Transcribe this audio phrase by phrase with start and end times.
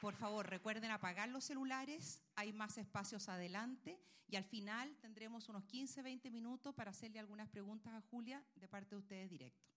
[0.00, 5.64] Por favor, recuerden apagar los celulares, hay más espacios adelante y al final tendremos unos
[5.64, 9.68] 15, 20 minutos para hacerle algunas preguntas a Julia de parte de ustedes directo.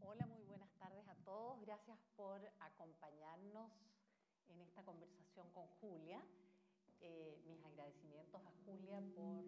[0.00, 1.60] Hola, muy buenas tardes a todos.
[1.60, 3.70] Gracias por acompañarnos
[4.48, 6.24] en esta conversación con Julia.
[7.02, 9.44] Eh, mis agradecimientos a Julia por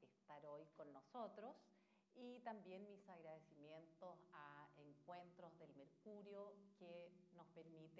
[0.00, 1.54] estar hoy con nosotros
[2.14, 6.54] y también mis agradecimientos a Encuentros del Mercurio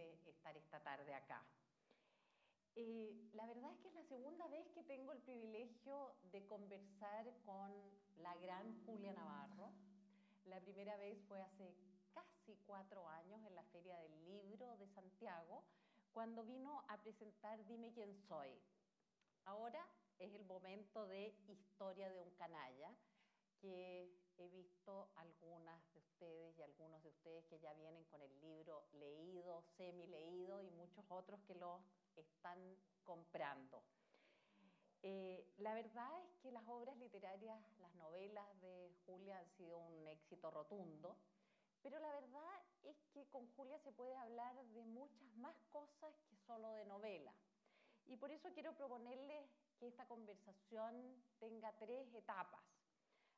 [0.01, 1.45] estar esta tarde acá.
[2.75, 7.27] Eh, la verdad es que es la segunda vez que tengo el privilegio de conversar
[7.45, 7.73] con
[8.19, 9.73] la gran Julia Navarro.
[10.45, 11.74] La primera vez fue hace
[12.12, 15.65] casi cuatro años en la Feria del Libro de Santiago,
[16.12, 18.60] cuando vino a presentar Dime quién soy.
[19.45, 19.85] Ahora
[20.19, 22.95] es el momento de Historia de un canalla,
[23.60, 25.83] que he visto algunas
[26.18, 30.70] ustedes y algunos de ustedes que ya vienen con el libro leído, semi leído y
[30.70, 31.80] muchos otros que lo
[32.16, 32.59] están
[33.04, 33.84] comprando.
[35.02, 40.09] Eh, la verdad es que las obras literarias, las novelas de Julia han sido un
[40.09, 41.16] éxito rotundo,
[41.82, 46.37] pero la verdad es que con Julia se puede hablar de muchas más cosas que
[46.37, 47.32] solo de novela.
[48.06, 52.77] Y por eso quiero proponerles que esta conversación tenga tres etapas.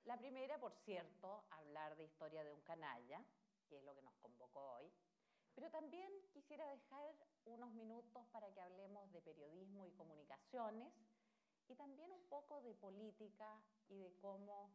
[0.04, 3.22] La primera, por cierto, hablar de historia de un canalla,
[3.68, 4.90] que es lo que nos convocó hoy,
[5.54, 10.92] pero también quisiera dejar unos minutos para que hablemos de periodismo y comunicaciones
[11.68, 14.70] y también un poco de política y de cómo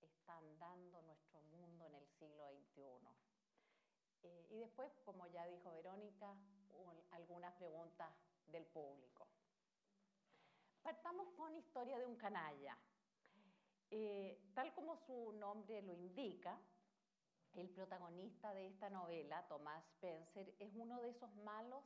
[0.00, 2.82] está andando nuestro mundo en el siglo XXI.
[4.22, 6.36] Eh, y después, como ya dijo Verónica,
[7.12, 8.12] algunas preguntas
[8.46, 9.26] del público.
[10.82, 12.76] Partamos con Historia de un canalla.
[13.90, 16.58] Eh, tal como su nombre lo indica,
[17.54, 21.82] el protagonista de esta novela, Tomás Spencer, es uno de esos malos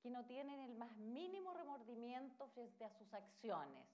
[0.00, 3.86] que no tienen el más mínimo remordimiento frente a sus acciones,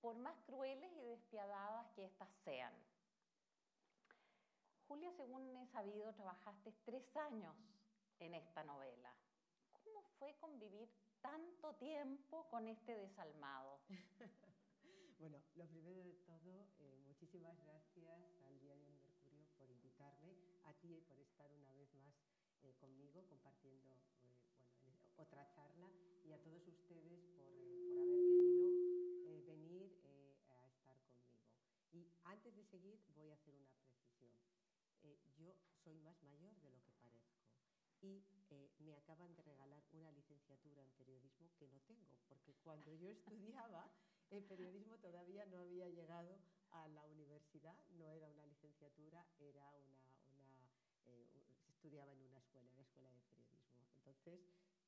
[0.00, 2.74] por más crueles y despiadadas que éstas sean.
[4.88, 7.54] Julia, según he sabido, trabajaste tres años
[8.18, 9.12] en esta novela.
[9.72, 10.88] ¿Cómo fue convivir
[11.20, 13.80] tanto tiempo con este desalmado?
[15.18, 20.92] Bueno, lo primero de todo, eh, muchísimas gracias al Diario Mercurio por invitarme, a ti
[20.94, 22.14] y por estar una vez más
[22.62, 24.36] eh, conmigo compartiendo eh,
[24.84, 25.90] bueno, otra charla
[26.22, 27.48] y a todos ustedes por,
[27.94, 29.90] por haber querido venir
[30.50, 31.40] a estar conmigo.
[31.92, 34.36] Y antes de seguir voy a hacer una precisión.
[35.38, 37.40] yo soy más mayor de lo que parezco
[38.02, 38.22] y
[38.80, 43.90] me acaban de regalar una licenciatura en periodismo que no tengo, porque cuando yo estudiaba
[44.30, 46.38] el periodismo todavía no había llegado
[46.70, 50.00] a la universidad, no era una licenciatura, era una,
[50.32, 50.70] una
[51.06, 51.26] eh,
[51.64, 53.80] se estudiaba en una escuela, en la escuela de periodismo.
[53.96, 54.40] Entonces,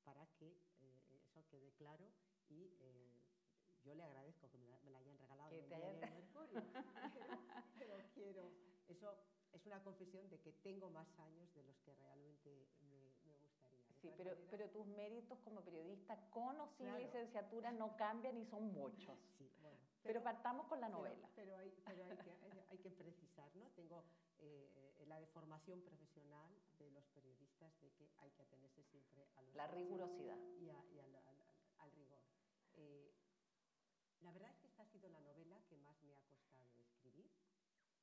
[0.05, 0.49] para que
[0.81, 2.11] eh, eso quede claro
[2.49, 3.19] y eh,
[3.85, 5.73] yo le agradezco que me la, hayan regalado en
[6.05, 6.63] el Mercurio,
[7.79, 8.53] pero, quiero,
[8.89, 9.19] eso
[9.53, 12.69] es una confesión de que tengo más años de los que realmente.
[14.01, 18.73] Sí, pero, pero tus méritos como periodista con o sin licenciatura no cambian y son
[18.73, 19.19] muchos.
[19.37, 19.79] Sí, bueno.
[20.03, 21.29] Pero, partamos con la novela.
[21.35, 21.83] Pero, hay, que,
[22.71, 23.69] hay, que, precisar, ¿no?
[23.77, 24.05] Tengo
[24.39, 29.67] eh, la deformación profesional de los periodistas de que hay que atenerse siempre a la
[29.67, 32.21] rigurosidad y, al, rigor.
[32.77, 33.13] Eh,
[34.21, 37.31] la verdad es que esta ha sido la novela que más me ha costado escribir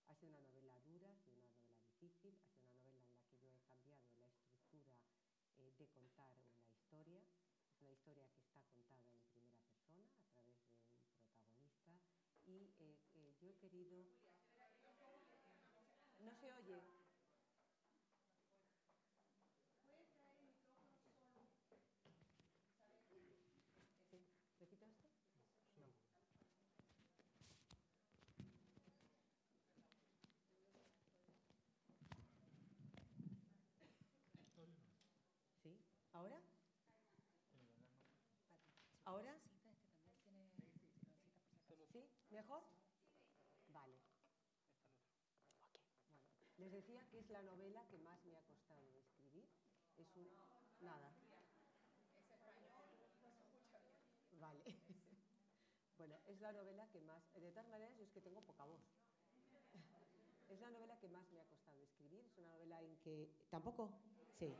[0.07, 3.17] ha sido una novela dura, ha sido una novela difícil, ha sido una novela en
[3.17, 4.87] la que yo he cambiado la estructura
[5.89, 7.21] contar una historia.
[7.69, 12.01] Es una historia que está contada en primera persona a través de un protagonista
[12.45, 14.05] y eh, eh, yo he querido...
[16.19, 17.05] No se oye.
[36.15, 36.39] ¿Ahora?
[39.03, 39.35] ¿Ahora?
[41.91, 41.99] ¿Sí?
[42.35, 42.61] ¿Mejor?
[43.69, 43.95] Vale.
[46.57, 49.47] Les decía que es la novela que más me ha costado escribir.
[49.97, 50.27] Es un...
[50.81, 51.15] Nada.
[54.39, 54.63] Vale.
[55.97, 57.23] Bueno, es la novela que más...
[57.35, 58.81] De todas maneras, yo es que tengo poca voz.
[60.49, 62.25] Es la novela que más me ha costado escribir.
[62.25, 63.31] Es una novela en que...
[63.49, 63.89] ¿Tampoco?
[64.37, 64.53] Sí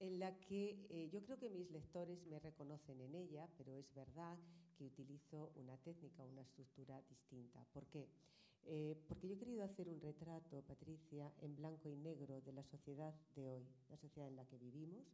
[0.00, 3.92] en la que eh, yo creo que mis lectores me reconocen en ella, pero es
[3.94, 4.38] verdad
[4.76, 7.64] que utilizo una técnica, una estructura distinta.
[7.72, 8.08] ¿Por qué?
[8.68, 12.64] Eh, porque yo he querido hacer un retrato, Patricia, en blanco y negro de la
[12.64, 15.06] sociedad de hoy, la sociedad en la que vivimos.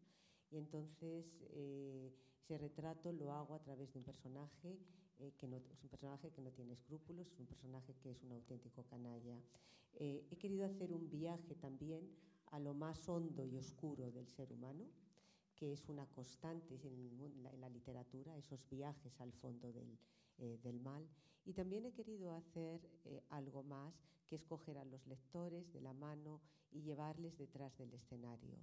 [0.50, 2.12] Y entonces eh,
[2.42, 4.78] ese retrato lo hago a través de un personaje
[5.18, 8.22] eh, que no, es un personaje que no tiene escrúpulos, es un personaje que es
[8.22, 9.38] un auténtico canalla.
[9.98, 12.08] he querido hacer un viaje también
[12.52, 14.84] a lo más hondo y oscuro del ser humano,
[15.56, 19.98] que es una constante en, la, literatura, esos viajes al fondo del,
[20.62, 21.06] del mal.
[21.44, 23.94] Y también he querido hacer eh, algo más,
[24.26, 26.40] que es coger a los lectores de la mano
[26.70, 28.56] y llevarles detrás del escenario.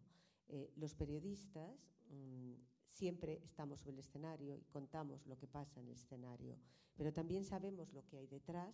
[0.47, 1.77] Eh, los periodistas
[2.09, 2.53] mm,
[2.89, 6.57] siempre estamos sobre el escenario y contamos lo que pasa en el escenario,
[6.95, 8.73] pero también sabemos lo que hay detrás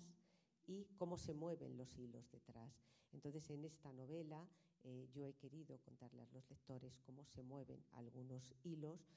[0.67, 2.71] y cómo se mueven los hilos detrás.
[3.11, 4.47] Entonces, en esta novela
[4.85, 9.09] eh, yo he querido contarle a los lectores cómo se mueven algunos hilos,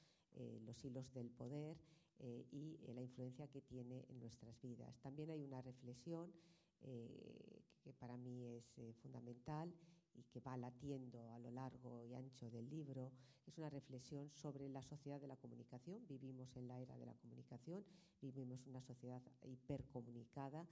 [0.65, 1.75] los hilos del poder,
[2.21, 4.99] eh, y eh, la influencia que tiene en nuestras vidas.
[4.99, 6.33] También hay una reflexión
[6.81, 9.73] eh, que para mí es fundamental
[10.13, 13.13] y que va latiendo a lo largo y ancho del libro,
[13.47, 16.05] es una reflexión sobre la sociedad de la comunicación.
[16.07, 17.85] Vivimos en la era de la comunicación,
[18.21, 20.67] vivimos una sociedad hipercomunicada,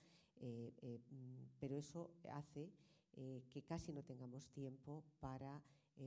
[1.60, 2.70] pero eso hace
[3.50, 5.62] que casi no tengamos tiempo para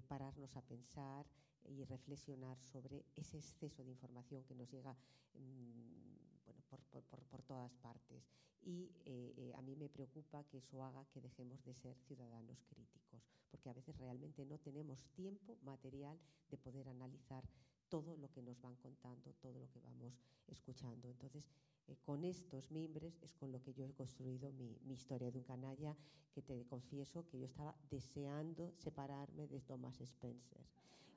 [0.09, 1.27] pararnos a pensar
[1.65, 4.93] y reflexionar sobre ese exceso de información que nos llega
[5.35, 8.31] mm, bueno, por, por, por, todas partes.
[8.63, 12.63] Y eh, eh, a mí me preocupa que eso haga que dejemos de ser ciudadanos
[12.65, 16.19] críticos, porque a veces realmente no tenemos tiempo material
[16.51, 17.45] de poder analizar
[17.89, 20.15] todo lo que nos van contando, todo lo que vamos
[20.47, 21.09] escuchando.
[21.09, 21.45] Entonces,
[21.91, 25.39] eh, con estos mimbres es con lo que yo he construido mi, mi, historia de
[25.39, 25.97] un canalla
[26.33, 30.65] que te confieso que yo estaba deseando separarme de Thomas Spencer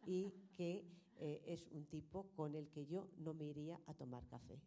[0.06, 0.84] y que
[1.20, 4.60] eh, es un tipo con el que yo no me iría a tomar café.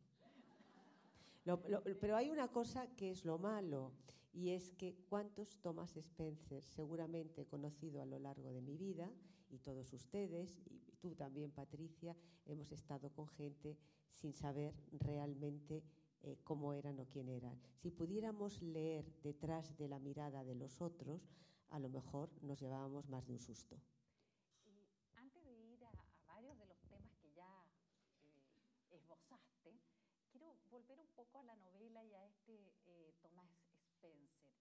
[2.00, 3.92] pero hay una cosa que es lo malo
[4.32, 9.10] y es que cuántos Thomas Spencer seguramente he conocido a lo largo de mi vida
[9.50, 12.16] y todos ustedes y tú también Patricia
[12.46, 13.76] hemos estado con gente
[14.12, 15.82] sin saber realmente
[16.22, 17.60] eh, cómo eran o quién eran.
[17.76, 21.28] Si pudiéramos leer detrás de la mirada de los otros,
[21.70, 23.80] a lo mejor nos llevábamos más de un susto.
[30.76, 33.48] volver un poco a la novela y a este eh, Thomas
[33.94, 34.52] Spencer.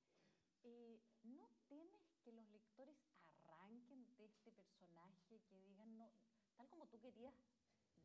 [0.64, 2.96] Eh, ¿No temes que los lectores
[3.44, 6.10] arranquen de este personaje, que digan, no,
[6.56, 7.36] tal como tú querías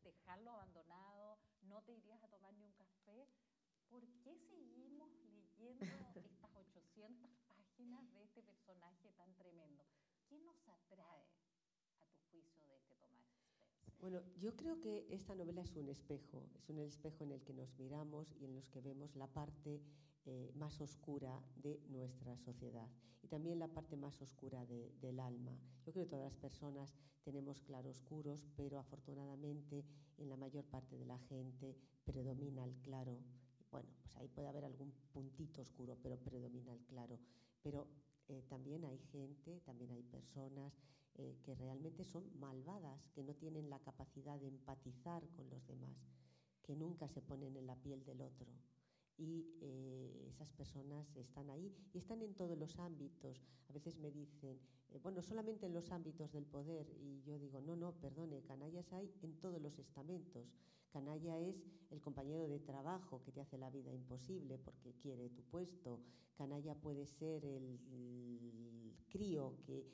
[0.03, 1.39] dejarlo abandonado,
[1.71, 3.27] no te irías a tomar ni un café?
[3.89, 5.79] ¿Por qué seguimos leyendo
[6.15, 9.85] estas 800 páginas de este personaje tan tremendo?
[10.27, 11.25] ¿Qué nos atrae
[11.99, 13.31] a tu juicio de este Thomas
[14.01, 17.53] bueno, yo creo que esta novela es un espejo, es un espejo en el que
[17.53, 19.79] nos miramos y en los que vemos la parte
[20.25, 22.87] eh, más oscura de nuestra sociedad
[23.23, 25.57] y también la parte más oscura de, del alma.
[25.85, 29.85] Yo creo que todas las personas tenemos claroscuros, pero afortunadamente
[30.17, 31.75] en la mayor parte de la gente
[32.05, 33.19] predomina el claro.
[33.71, 37.19] Bueno, pues ahí puede haber algún puntito oscuro, pero predomina el claro.
[37.61, 37.87] Pero
[38.27, 40.73] eh, también hay gente, también hay personas
[41.15, 45.97] eh, que realmente son malvadas, que no tienen la capacidad de empatizar con los demás,
[46.63, 48.47] que nunca se ponen en la piel del otro.
[49.21, 53.39] Y eh, esas personas están ahí y están en todos los ámbitos.
[53.69, 54.59] A veces me dicen,
[54.89, 56.89] eh, bueno, solamente en los ámbitos del poder.
[56.99, 60.47] Y yo digo, no, no, perdone, canallas hay en todos los estamentos.
[60.89, 65.43] Canalla es el compañero de trabajo que te hace la vida imposible porque quiere tu
[65.43, 65.99] puesto.
[66.35, 67.79] Canalla puede ser el,
[69.11, 69.85] crío que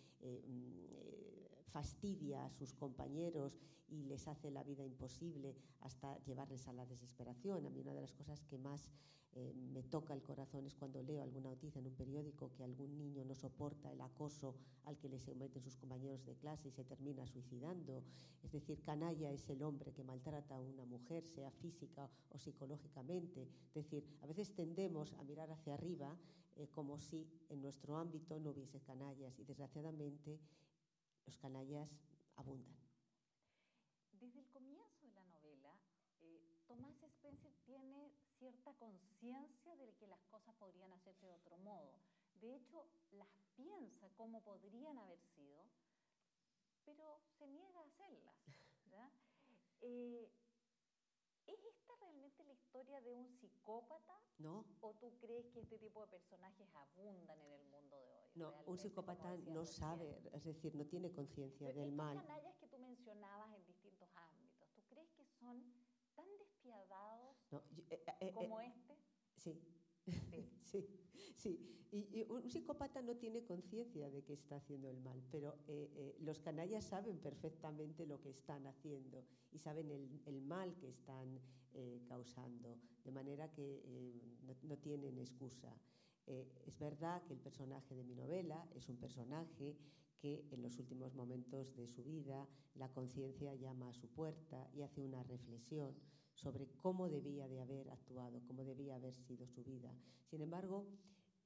[1.71, 3.59] fastidia a sus compañeros
[3.89, 7.65] y les hace la vida imposible hasta llevarles a la desesperación.
[7.65, 8.89] A mí una de las cosas que más
[9.33, 12.97] eh, me toca el corazón es cuando leo alguna noticia en un periódico que algún
[12.97, 14.55] niño no soporta el acoso
[14.86, 18.03] al que le someten sus compañeros de clase y se termina suicidando.
[18.43, 23.47] Es decir, canalla es el hombre que maltrata a una mujer, sea física o psicológicamente.
[23.67, 26.17] Es decir, a veces tendemos a mirar hacia arriba
[26.55, 30.39] eh, como si en nuestro ámbito no hubiese canallas y desgraciadamente
[31.27, 31.89] los canallas
[32.38, 32.75] abundan.
[34.13, 35.77] Desde el comienzo de la novela,
[36.22, 42.00] eh, Tomás Spencer tiene cierta conciencia de que las cosas podrían hacerse de otro modo.
[42.36, 45.65] De hecho, las piensa como podrían haber sido,
[46.86, 48.36] pero se niega a hacerlas.
[49.79, 50.34] Eh,
[51.46, 51.87] ¿Es esta realmente la
[52.77, 54.22] historia de un psicópata?
[54.38, 54.63] No.
[54.81, 58.29] ¿O tú crees que este tipo de personajes abundan en el mundo de hoy?
[58.36, 62.17] No, un psicópata no sabe, es decir, no tiene conciencia del mal.
[62.17, 65.63] canallas que tú mencionabas en distintos ámbitos, ¿tú crees que son
[66.15, 68.96] tan despiadados eh, eh, eh, como este?
[69.38, 69.60] Sí.
[70.05, 70.48] Sí.
[70.63, 70.86] Sí,
[71.46, 76.17] y, un psicópata no tiene conciencia de que está haciendo el mal, pero eh, eh,
[76.20, 79.89] los canallas saben perfectamente lo que están haciendo y saben
[80.25, 81.39] el, mal que están
[81.74, 83.84] eh, causando, de manera que
[84.44, 85.74] no, no, tienen excusa.
[86.25, 89.77] es verdad que el personaje de mi novela es un personaje
[90.20, 94.82] que en los últimos momentos de su vida la conciencia llama a su puerta y
[94.82, 95.96] hace una reflexión
[96.34, 99.91] sobre cómo debía de haber actuado, cómo debía haber sido su vida.
[100.25, 100.86] Sin embargo,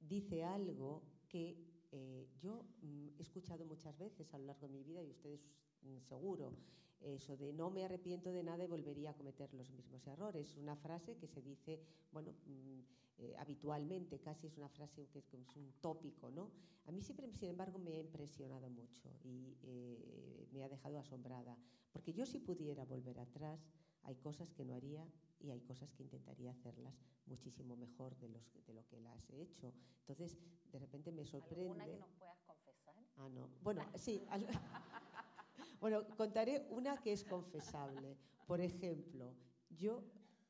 [0.08, 1.56] dice algo que
[1.90, 5.40] eh, yo mm, he escuchado muchas veces a lo largo de mi vida y ustedes
[5.82, 6.52] mm, seguro,
[7.00, 10.56] eso de no me arrepiento de nada y volvería a cometer los mismos errores.
[10.56, 11.80] Una frase que se dice,
[12.12, 12.80] bueno, mm,
[13.18, 16.50] eh, habitualmente, casi es una frase que es, un tópico, ¿no?
[16.86, 21.56] A mí siempre, sin embargo, me ha impresionado mucho y eh, me ha dejado asombrada,
[21.92, 23.60] porque yo si pudiera volver atrás,
[24.04, 25.06] hay cosas que no haría
[25.40, 26.94] y hay cosas que intentaría hacerlas
[27.26, 29.72] muchísimo mejor de, los, de lo que las he hecho.
[30.00, 30.38] Entonces,
[30.70, 31.62] de repente me sorprende...
[31.64, 32.94] ¿Alguna que nos puedas confesar?
[33.16, 33.48] Ah, no.
[33.62, 34.24] Bueno, sí.
[35.80, 38.16] bueno, contaré una que es confesable.
[38.46, 39.34] Por ejemplo,
[39.70, 40.02] yo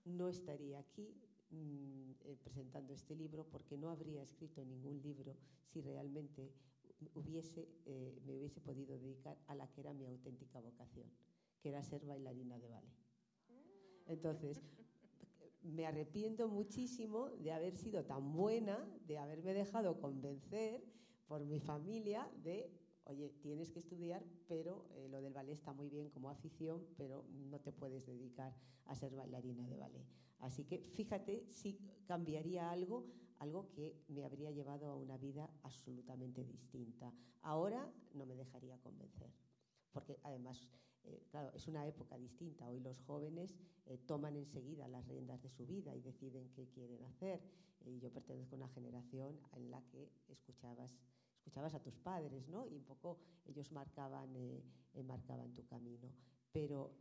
[0.04, 1.14] no estaría aquí
[1.50, 6.52] mm, eh, presentando este libro porque no habría escrito ningún libro si realmente
[7.14, 11.10] hubiese, eh, me hubiese podido dedicar a la que era mi auténtica vocación,
[11.60, 13.01] que era ser bailarina de ballet.
[14.12, 14.62] Entonces,
[15.62, 20.84] me arrepiento muchísimo de haber sido tan buena, de haberme dejado convencer
[21.26, 22.70] por mi familia de,
[23.04, 27.24] oye, tienes que estudiar, pero eh, lo del ballet está muy bien como afición, pero
[27.50, 28.54] no te puedes dedicar
[28.86, 30.06] a ser bailarina de ballet.
[30.40, 33.06] Así que fíjate si cambiaría algo,
[33.38, 37.14] algo que me habría llevado a una vida absolutamente distinta.
[37.42, 39.30] Ahora no me dejaría convencer,
[39.92, 40.68] porque además
[41.04, 42.68] eh, claro, es una época distinta.
[42.68, 43.54] Hoy los jóvenes
[43.86, 47.40] eh, toman enseguida las riendas de su vida y deciden qué quieren hacer.
[47.84, 50.96] Y yo pertenezco a una generación en la que escuchabas,
[51.36, 52.66] escuchabas a tus padres, ¿no?
[52.66, 54.62] Y un poco ellos marcaban, eh,
[55.04, 56.12] marcaban tu camino.
[56.52, 56.92] Pero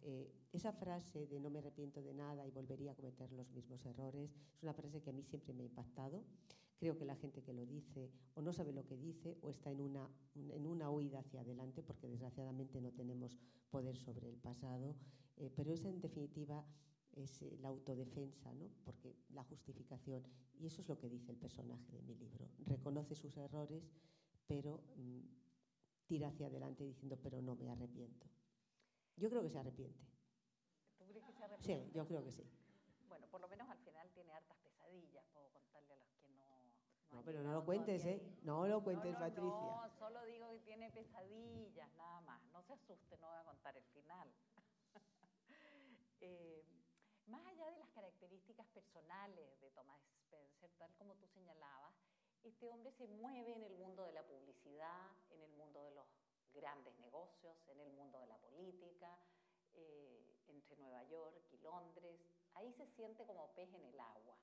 [0.53, 4.31] esa frase de no me arrepiento de nada y volvería a cometer los mismos errores
[4.55, 6.23] es una frase que a mí siempre me ha impactado.
[6.81, 9.69] Creo que la gente que lo dice o no sabe lo que dice o está
[9.69, 13.37] en una, en una huida hacia adelante porque desgraciadamente no tenemos
[13.69, 14.95] poder sobre el pasado,
[15.37, 16.65] eh, pero es en definitiva
[17.11, 18.67] es eh, la autodefensa, ¿no?
[18.83, 20.23] porque la justificación,
[20.57, 23.87] y eso es lo que dice el personaje de mi libro, reconoce sus errores,
[24.47, 25.19] pero mm,
[26.07, 28.25] tira hacia adelante diciendo, pero no me arrepiento.
[29.17, 30.03] Yo creo que se arrepiente.
[30.97, 31.85] ¿Tú crees que se arrepiente?
[31.85, 32.43] Sí, yo creo que sí.
[33.07, 35.25] Bueno, por lo menos al final tiene hartas pesadillas,
[37.11, 38.21] no, pero no lo cuentes, ¿eh?
[38.43, 39.49] No lo cuentes, Patricia.
[39.49, 42.41] No, solo digo que tiene pesadillas, nada más.
[42.53, 44.29] No se asuste, no voy a contar el final.
[46.23, 46.63] Eh,
[47.25, 51.95] más allá de las características personales de Thomas Spencer, tal como tú señalabas,
[52.43, 56.05] este hombre se mueve en el mundo de la publicidad, en el mundo de los
[56.53, 59.17] grandes negocios, en el mundo de la política,
[59.73, 62.19] eh, entre Nueva York y Londres.
[62.53, 64.37] Ahí se siente como pez en el agua.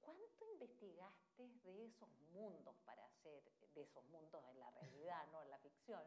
[0.00, 3.42] ¿Cuánto investigaste de esos mundos para hacer,
[3.74, 6.02] de esos mundos en la realidad, no en la ficción,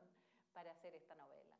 [0.53, 1.55] para hacer esta novela?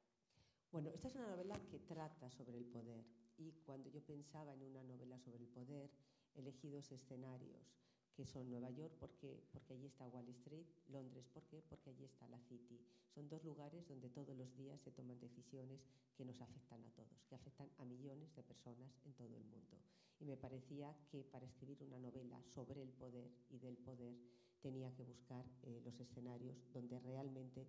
[0.72, 3.06] Bueno, esta es una novela que trata sobre el poder
[3.38, 5.90] y cuando yo pensaba en una novela sobre el poder,
[6.36, 7.76] elegí dos escenarios
[8.16, 11.62] que son Nueva York porque, porque allí está Wall Street, Londres ¿por qué?
[11.68, 12.80] porque allí está la City.
[13.14, 15.82] Son dos lugares donde todos los días se toman decisiones
[16.16, 19.78] que nos afectan a todos, que afectan a millones de personas en todo el mundo.
[20.20, 24.16] Y me parecía que para escribir una novela sobre el poder y del poder
[24.62, 27.68] tenía que buscar eh, los escenarios donde realmente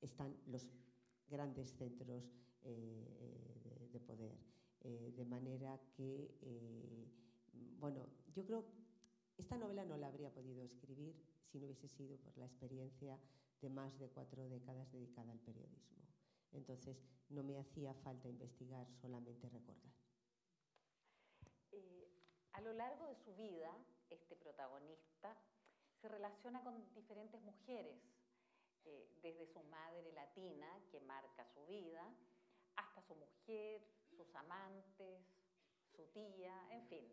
[0.00, 0.68] están los
[1.28, 2.22] grandes centros
[2.62, 4.36] eh, de, poder.
[4.82, 6.30] Eh, de manera que,
[7.80, 8.64] bueno, yo creo
[9.36, 11.14] esta novela no la habría podido escribir
[11.50, 13.18] si no hubiese sido por la experiencia
[13.60, 16.02] de más de cuatro décadas dedicada al periodismo.
[16.52, 19.92] Entonces, no me hacía falta investigar, solamente recordar.
[21.72, 22.08] Eh,
[22.52, 23.76] a lo largo de su vida,
[24.10, 25.36] este protagonista
[26.00, 27.98] se relaciona con diferentes mujeres,
[28.84, 32.14] eh, desde su madre latina, que marca su vida,
[32.76, 35.26] hasta su mujer, sus amantes,
[35.96, 37.08] su tía, en fin.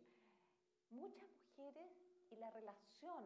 [0.90, 3.26] Muchas mujeres y la relación.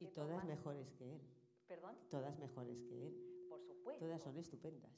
[0.00, 1.20] Y todas mejores que él.
[1.66, 1.96] ¿Perdón?
[2.10, 3.46] Todas mejores que él.
[3.48, 4.04] Por supuesto.
[4.04, 4.90] Todas son estupendas.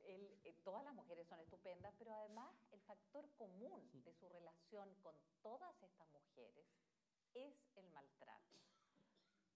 [0.00, 5.14] Eh, todas las mujeres son estupendas, pero además el factor común de su relación con
[5.42, 6.66] todas estas mujeres
[7.34, 8.58] es el maltrato.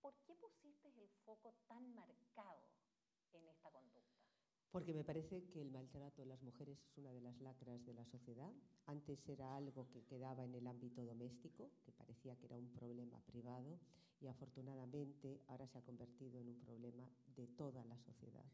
[0.01, 2.63] ¿Por qué pusiste el foco tan marcado
[3.33, 4.22] en esta conducta?
[4.73, 7.95] Porque me parece que el maltrato a las mujeres es una de las lacras de
[7.95, 8.51] la sociedad.
[8.87, 13.21] Antes era algo que quedaba en el ámbito doméstico, que parecía que era un problema
[13.27, 13.79] privado,
[14.21, 18.45] y afortunadamente ahora se ha convertido en un problema de toda la sociedad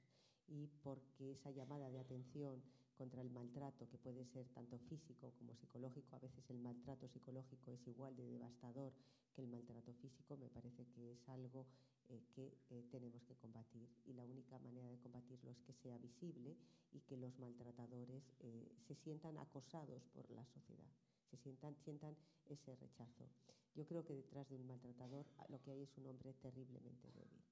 [0.49, 2.63] y porque esa llamada de atención
[2.97, 7.71] contra el maltrato, que puede ser tanto físico como psicológico, a veces el maltrato psicológico
[7.71, 8.93] es igual de devastador
[9.35, 11.67] que el maltrato físico, me parece que es algo
[12.09, 13.88] eh, que eh, tenemos que combatir.
[14.07, 16.57] Y la única manera de combatirlo es que sea visible
[16.93, 20.91] y que los maltratadores eh, se sientan acosados por la sociedad,
[21.31, 22.17] se sientan, sientan
[22.49, 23.29] ese rechazo.
[23.75, 27.43] Yo creo que detrás de un maltratador lo que hay es un hombre terriblemente débil.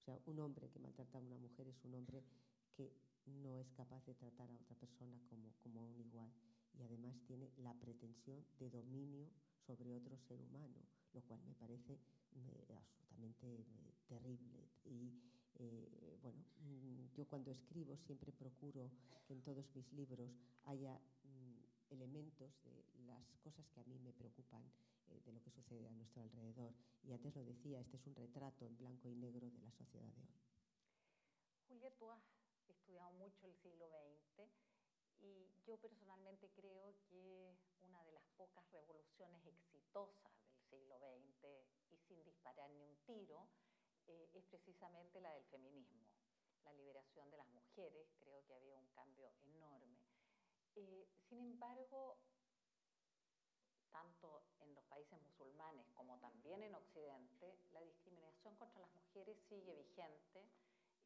[0.00, 2.22] O sea, un hombre que maltrata a una mujer es un hombre
[2.76, 2.92] que
[3.26, 6.30] no es capaz de tratar a otra persona como, como a un igual
[6.78, 9.28] y además tiene la pretensión de dominio
[9.66, 10.78] sobre otro ser humano,
[11.12, 11.98] lo cual me parece
[12.34, 13.64] absolutamente
[14.06, 14.70] terrible.
[14.84, 15.12] Y
[15.56, 18.90] eh, bueno, mm, yo cuando escribo siempre procuro
[19.26, 20.30] que en todos mis libros
[20.64, 24.62] haya mm, elementos de las cosas que a mí me preocupan
[25.08, 26.74] eh, de lo que sucede a nuestro alrededor.
[27.02, 30.10] Y antes lo decía, este es un retrato en blanco y negro de la sociedad
[30.12, 30.34] de hoy.
[31.68, 32.22] Julia, tú has
[32.68, 34.48] estudiado mucho el siglo XX
[35.20, 41.73] y yo personalmente creo que una de las pocas revoluciones exitosas del siglo XX
[42.44, 43.48] disparar ni un tiro
[44.06, 46.04] eh, es precisamente la del feminismo,
[46.62, 49.96] la liberación de las mujeres, creo que había un cambio enorme.
[50.76, 52.18] Eh, sin embargo,
[53.90, 59.74] tanto en los países musulmanes como también en Occidente, la discriminación contra las mujeres sigue
[59.74, 60.46] vigente,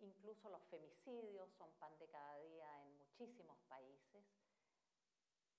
[0.00, 4.25] incluso los femicidios son pan de cada día en muchísimos países.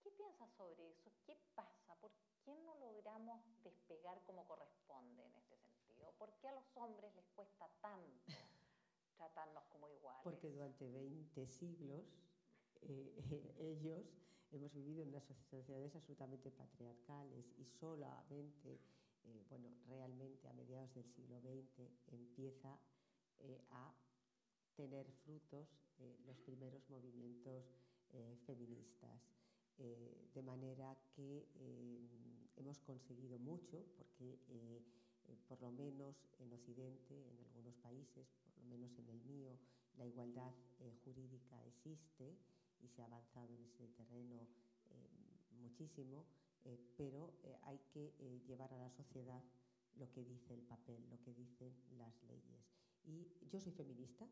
[0.04, 1.10] ¿Qué piensas sobre eso?
[1.26, 1.96] ¿Qué pasa?
[2.02, 2.12] ¿Por
[2.44, 5.49] qué no logramos despegar como corresponde en?
[6.20, 8.26] ¿Por qué a los hombres les cuesta tanto
[9.18, 10.22] tratarnos como iguales?
[10.24, 12.06] Porque durante 20 siglos
[12.82, 13.16] eh,
[13.58, 14.06] ellos
[14.52, 18.80] hemos vivido en unas sociedades absolutamente patriarcales y solamente,
[19.24, 22.80] eh, bueno, realmente a mediados del siglo XX empieza
[23.40, 23.94] eh, a
[24.76, 25.68] tener frutos
[26.00, 27.66] eh, los primeros movimientos
[28.46, 29.22] feministas.
[30.34, 31.48] De manera que
[32.58, 34.40] hemos conseguido mucho porque
[35.48, 39.58] por lo menos en Occidente, en algunos países, por lo menos en el mío,
[39.98, 40.54] la igualdad
[41.04, 42.38] jurídica existe
[42.82, 44.48] y se ha avanzado en ese terreno
[45.60, 46.26] muchísimo,
[46.96, 48.14] pero hay que
[48.48, 49.44] llevar a la sociedad
[49.98, 52.64] lo que dice el papel, lo que dicen las leyes.
[53.06, 54.28] Y yo soy feminista,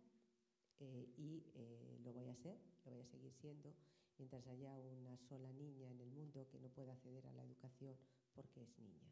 [0.79, 3.73] eh, y eh, lo voy a ser, lo voy a seguir siendo,
[4.17, 7.95] mientras haya una sola niña en el mundo que no pueda acceder a la educación
[8.33, 9.11] porque es niña.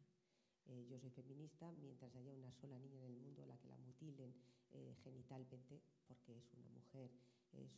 [0.68, 3.68] Eh, yo soy feminista mientras haya una sola niña en el mundo a la que
[3.68, 4.34] la mutilen
[5.04, 7.10] genitalmente porque es una mujer.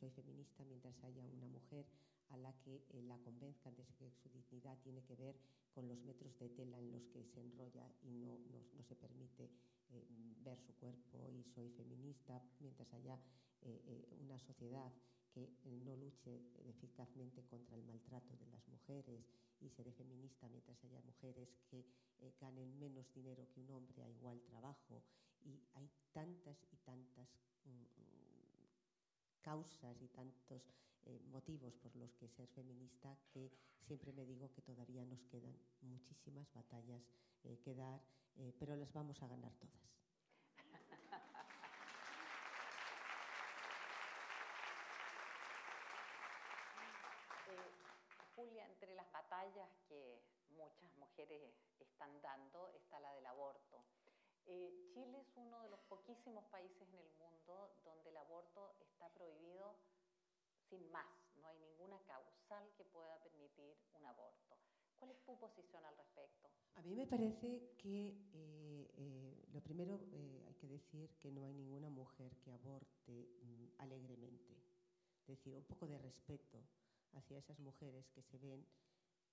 [0.01, 1.87] soy feminista mientras haya una mujer
[2.31, 5.37] a la que la convenzcan de que su dignidad tiene que ver
[5.75, 9.49] con los metros de tela en los que se enrolla y no, no, se permite
[10.43, 13.19] ver su cuerpo y soy feminista mientras haya
[13.63, 14.93] eh, eh, una sociedad
[15.33, 19.25] que no luche eficazmente contra el maltrato de las mujeres
[19.61, 21.85] y seré feminista mientras haya mujeres que
[22.21, 25.03] eh, ganen menos dinero que un hombre a igual trabajo.
[25.45, 27.29] Y hay tantas y tantas
[27.65, 27.85] mm,
[29.43, 30.63] causas y tantos
[31.31, 33.51] motivos por los que ser feminista que
[33.87, 37.03] siempre me digo que todavía nos quedan muchísimas batallas
[37.65, 38.01] que dar,
[38.59, 39.89] pero las vamos a ganar todas.
[48.35, 53.83] Julia, entre las batallas que muchas mujeres están dando está la del aborto.
[54.47, 59.13] Eh, Chile es uno de los poquísimos países en el mundo donde el aborto está
[59.15, 59.75] prohibido
[60.71, 61.09] sin más.
[61.43, 64.57] No hay ninguna causal que pueda permitir un aborto.
[64.99, 66.49] ¿Cuál es tu posición al respecto?
[66.77, 70.01] A mí me parece que eh, eh, lo primero
[70.47, 74.55] hay que decir que no hay ninguna mujer que aborte mm, alegremente.
[75.23, 76.63] Es decir, un poco de respeto
[77.15, 78.65] hacia esas mujeres que se ven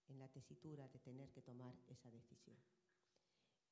[0.09, 2.57] en la tesitura de tener que tomar esa decisión.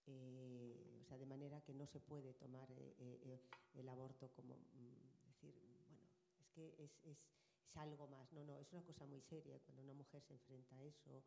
[0.05, 3.41] Eh, o sea, de manera que no se puede tomar eh, eh,
[3.75, 5.55] el aborto como mm, decir,
[5.87, 6.03] bueno,
[6.39, 7.17] es que es, es,
[7.65, 8.31] es, algo más.
[8.33, 9.59] No, no, es una cosa muy seria.
[9.61, 11.23] Cuando una mujer se enfrenta a eso,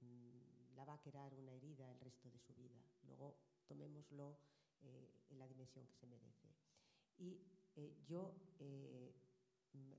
[0.00, 2.82] mm, la va a quedar una herida el resto de su vida.
[3.06, 3.36] Luego,
[3.68, 4.36] tomémoslo
[5.30, 6.48] en la dimensión que se merece.
[7.18, 7.38] Y
[8.08, 8.34] yo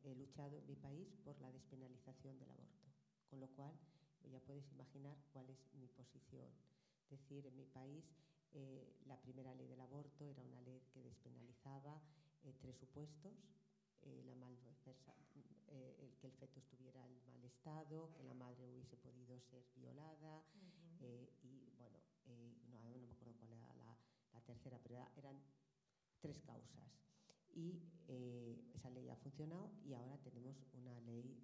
[0.04, 2.86] he luchado en mi país por la despenalización del aborto,
[3.30, 3.74] con lo cual
[4.32, 6.50] ya puedes imaginar cuál es mi posición.
[7.04, 8.06] Es decir, en mi país
[8.54, 12.02] eh, la primera ley del aborto era una ley que despenalizaba
[12.44, 13.34] eh, tres supuestos,
[14.04, 14.36] eh, la
[16.00, 20.44] el que el feto estuviera en mal estado, que la madre hubiese podido ser violada
[21.44, 22.00] y, bueno,
[22.70, 23.98] no, no, me acuerdo cuál era la,
[24.34, 25.42] la tercera, pero eran
[26.22, 26.88] tres causas.
[27.54, 27.82] Y
[28.74, 31.36] esa ley ha funcionado y ahora tenemos una ley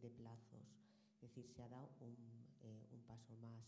[0.00, 0.85] de plazos.
[1.26, 2.14] Es decir, se ha dado un,
[2.62, 3.64] eh, paso más.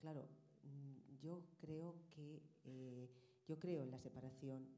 [0.00, 0.28] claro,
[0.62, 2.40] mm, yo creo que
[3.48, 4.68] yo creo en la separación.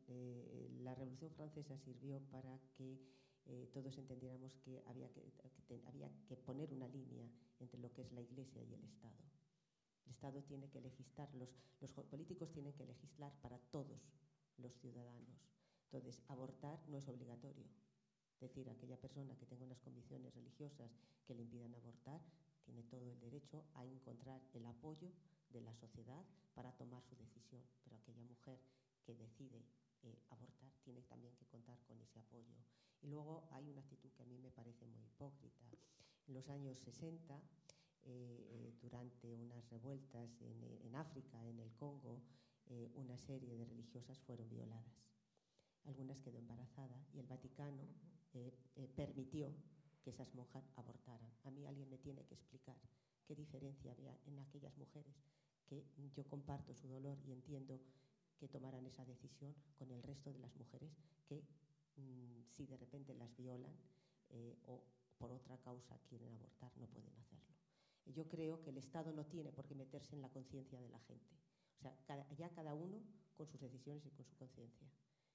[0.83, 2.99] la Revolución Francesa sirvió para que
[3.75, 5.21] todos entendiéramos que había que,
[5.69, 7.29] que había que poner una línea
[7.61, 9.23] entre lo que es la Iglesia y el Estado.
[10.07, 11.51] El Estado tiene que legislar, los,
[11.81, 14.01] los políticos tienen que legislar para todos
[14.57, 15.53] los ciudadanos.
[15.85, 17.82] Entonces, abortar no es obligatorio.
[18.43, 20.91] Decir, aquella persona que tenga unas condiciones religiosas
[21.25, 22.21] que le impidan abortar
[22.65, 25.13] tiene todo el derecho a encontrar el apoyo
[25.51, 26.25] de la sociedad
[26.55, 27.63] para tomar su decisión.
[27.85, 28.59] Pero aquella mujer
[29.07, 29.63] que decide
[30.03, 32.53] eh, abortar tiene también que contar con ese apoyo.
[33.01, 35.65] Y luego hay una actitud que a mí me parece muy hipócrita.
[36.27, 37.41] En los años 60
[38.05, 42.21] eh, eh, durante unas revueltas en, África, en el Congo,
[42.67, 45.07] eh, una serie de religiosas fueron violadas.
[45.85, 47.87] Algunas quedó embarazada y el Vaticano
[48.97, 49.53] permitió
[50.03, 51.31] que esas monjas abortaran.
[51.45, 52.77] A mí alguien me tiene que explicar
[53.27, 55.15] qué diferencia había en aquellas mujeres,
[55.67, 57.81] que yo comparto su dolor y entiendo
[58.39, 60.91] que tomaran esa decisión con el resto de las mujeres
[61.29, 61.43] que
[61.97, 63.73] mm, si de repente las violan
[64.67, 64.83] o
[65.19, 67.55] por otra causa quieren abortar, no pueden hacerlo.
[68.07, 70.99] Yo creo que el Estado no tiene por qué meterse en la conciencia de la
[71.01, 71.37] gente.
[71.79, 72.99] O sea, ya cada uno
[73.37, 74.89] con sus decisiones y con su conciencia.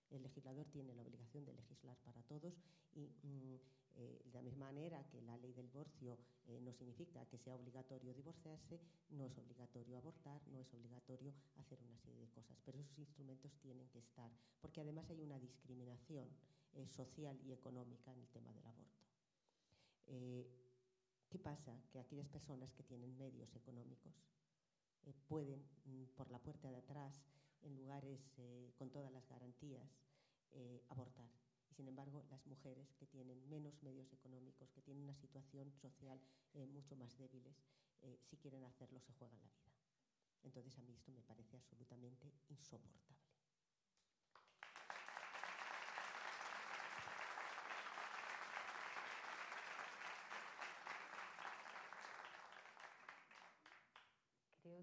[0.09, 2.53] El legislador tiene la obligación de legislar para todos
[2.93, 3.55] y mm,
[3.95, 7.55] eh, de la misma manera que la ley del divorcio eh, no significa que sea
[7.55, 12.79] obligatorio divorciarse, no es obligatorio abortar, no es obligatorio hacer una serie de cosas, pero
[12.79, 16.29] esos instrumentos tienen que estar, porque además hay una discriminación
[16.73, 18.87] eh, social y económica en el tema del aborto.
[21.29, 21.77] ¿Qué pasa?
[21.91, 24.13] Que aquellas personas que tienen medios económicos
[25.27, 27.21] pueden, mm, por la puerta de atrás,
[27.61, 29.89] en lugares eh, con todas las garantías,
[30.51, 31.29] eh, abortar.
[31.69, 36.19] Y sin embargo, las mujeres que tienen menos medios económicos, que tienen una situación social
[36.73, 37.55] mucho más débiles,
[38.23, 39.71] si quieren hacerlo, se juegan la vida.
[40.43, 43.27] Entonces, a mí esto me parece absolutamente insoportable.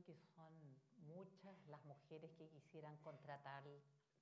[0.05, 0.53] que son
[1.15, 3.65] muchas las mujeres que quisieran contratar,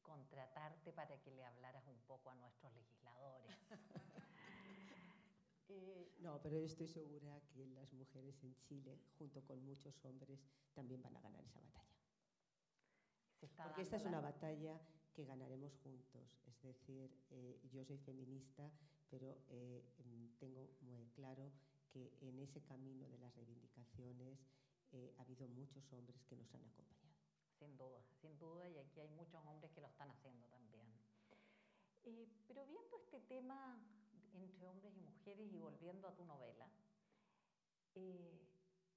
[0.02, 3.50] contratarte para que le hablaras un poco a nuestros legisladores.
[5.68, 10.38] Eh, no, pero estoy segura que las mujeres en Chile, junto con muchos hombres,
[10.74, 11.88] también van a ganar esa batalla.
[13.64, 14.78] Porque esta es una batalla
[15.14, 16.38] que ganaremos juntos.
[16.46, 18.70] Es decir, eh, yo soy feminista,
[19.08, 19.82] pero eh,
[20.38, 21.50] tengo muy claro
[21.92, 24.38] que en ese camino de las reivindicaciones
[24.92, 27.16] eh, ha habido muchos hombres que nos han acompañado.
[27.58, 30.86] Sin duda, sin duda, y aquí hay muchos hombres que lo están haciendo también.
[32.04, 33.78] Eh, pero viendo este tema
[34.34, 36.68] entre hombres y mujeres y volviendo a tu novela,
[37.94, 38.48] eh,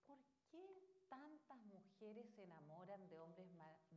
[0.05, 0.17] ¿por
[0.49, 3.47] qué tantas mujeres se enamoran de hombres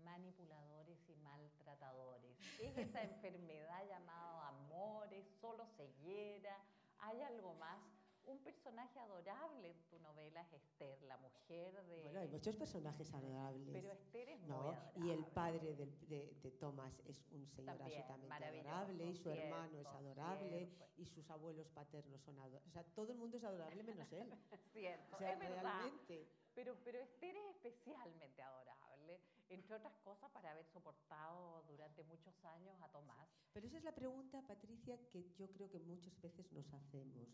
[0.04, 2.38] manipuladores y maltratadores?
[2.60, 6.62] ¿Es esa enfermedad llamada amores, solo ceguera?
[6.98, 7.97] ¿Hay algo más?
[8.28, 12.02] Un personaje adorable en tu novela es Esther, la mujer de...
[12.02, 13.68] Bueno, hay muchos personajes adorables.
[13.72, 17.80] Pero Esther es no, muy Y el padre de, de, de Thomas es un señor
[17.80, 22.68] absolutamente adorable, y su hermano es adorable, y sus abuelos paternos son adorables.
[22.68, 24.32] O sea, todo el mundo es adorable menos él.
[24.72, 26.28] cierto, o sea, es realmente.
[26.54, 32.76] Pero, pero Esther es especialmente adorable, entre otras cosas para haber soportado durante muchos años
[32.82, 33.28] a Tomás.
[33.52, 37.28] Pero esa es la pregunta, Patricia, que yo creo que muchas veces nos hacemos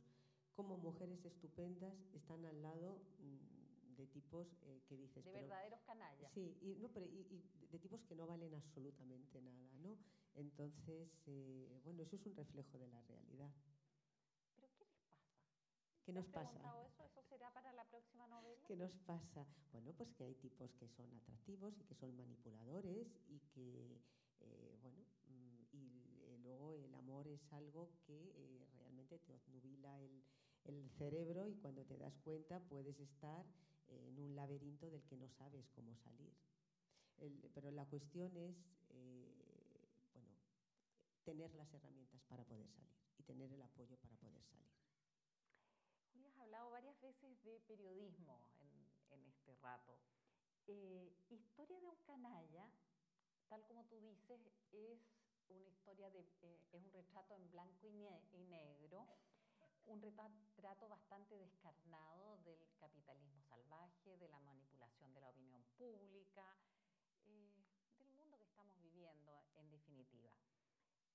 [0.55, 5.25] como mujeres estupendas están al lado mm, de tipos eh, que dices...
[5.25, 6.33] De verdaderos canallas.
[6.33, 9.99] Sí, y, no, pero, y, de tipos que no valen absolutamente nada, ¿no?
[10.35, 13.51] Entonces, eh, bueno, eso es un reflejo de la realidad.
[14.55, 15.31] ¿Pero qué les pasa?
[16.05, 16.87] ¿Qué nos pasa?
[16.87, 17.05] Eso?
[17.05, 18.67] ¿Eso será para la próxima novela?
[18.67, 19.47] ¿Qué nos pasa?
[19.73, 24.01] Bueno, pues que hay tipos que son atractivos y que son manipuladores y que,
[24.41, 30.23] eh, bueno, mm, y luego el amor es algo que realmente te obnubila el,
[30.65, 33.45] el cerebro y cuando te das cuenta puedes estar
[33.89, 36.33] en un laberinto del que no sabes cómo salir.
[37.55, 38.57] pero la cuestión es,
[38.91, 40.31] eh, bueno,
[41.25, 44.73] tener las herramientas para poder salir y tener el apoyo para poder salir.
[46.13, 49.99] Julia, has hablado varias veces de periodismo en, en este rato.
[50.67, 52.71] Eh, historia de un canalla,
[53.49, 54.41] tal como tú dices,
[54.73, 54.99] es
[55.49, 59.07] una historia de, eh, es un retrato en blanco y, y negro
[59.87, 66.57] un retrato bastante descarnado del capitalismo salvaje, de la manipulación de la opinión pública,
[67.27, 67.65] eh,
[67.99, 70.33] del mundo que estamos viviendo en definitiva.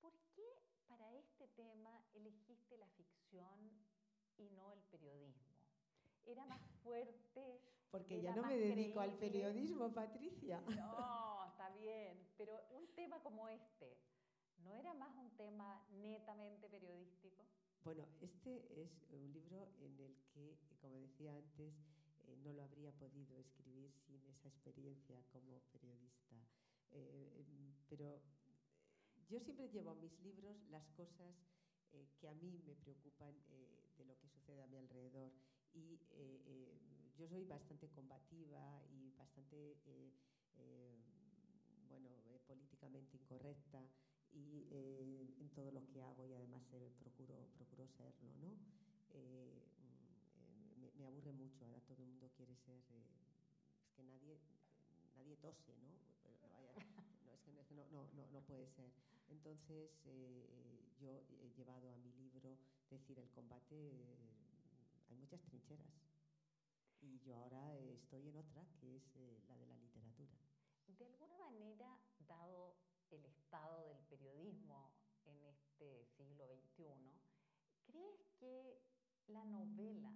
[0.01, 3.86] ¿Por qué para este tema elegiste la ficción
[4.38, 5.55] y no el periodismo?
[6.25, 7.62] ¿Era más fuerte?
[7.89, 10.62] Porque ya no me dedico al periodismo, Patricia.
[10.62, 13.97] No, está bien, pero un tema como este,
[14.60, 17.43] ¿no era más un tema netamente periodístico?
[17.84, 21.74] Bueno, este es un libro en el que, como decía antes,
[22.28, 26.36] eh, no lo habría podido escribir sin esa experiencia como periodista.
[26.92, 28.22] Eh, em, pero
[29.30, 31.34] yo siempre llevo a mis libros las cosas
[31.94, 33.34] eh, que a mí me preocupan
[33.98, 35.32] de lo que sucede a mi alrededor.
[35.74, 36.00] Y
[37.18, 39.78] yo soy bastante combativa y bastante,
[41.88, 42.10] bueno,
[42.48, 43.88] políticamente incorrecta
[44.34, 48.54] y eh, en todo lo que hago y además eh, procuro, procuro serlo, ¿no?
[49.13, 54.39] Eh, mm, me, me, aburre mucho, ahora todo el mundo quiere ser, es que nadie,
[55.15, 55.89] nadie tose, ¿no?
[56.42, 56.74] Vaya,
[57.26, 58.92] no, es que no, no, no, no puede ser.
[59.30, 59.92] Entonces
[61.00, 62.58] yo he llevado a mi libro,
[62.89, 63.76] decir, el combate,
[65.10, 65.88] hay muchas trincheras.
[67.02, 69.15] Y yo ahora estoy en otra, que es
[69.48, 70.34] la de la literatura.
[70.88, 72.76] De alguna manera, dado
[73.12, 74.91] el estado del periodismo
[75.26, 76.84] en este siglo XXI,
[77.86, 78.82] ¿crees que
[79.28, 80.12] la novela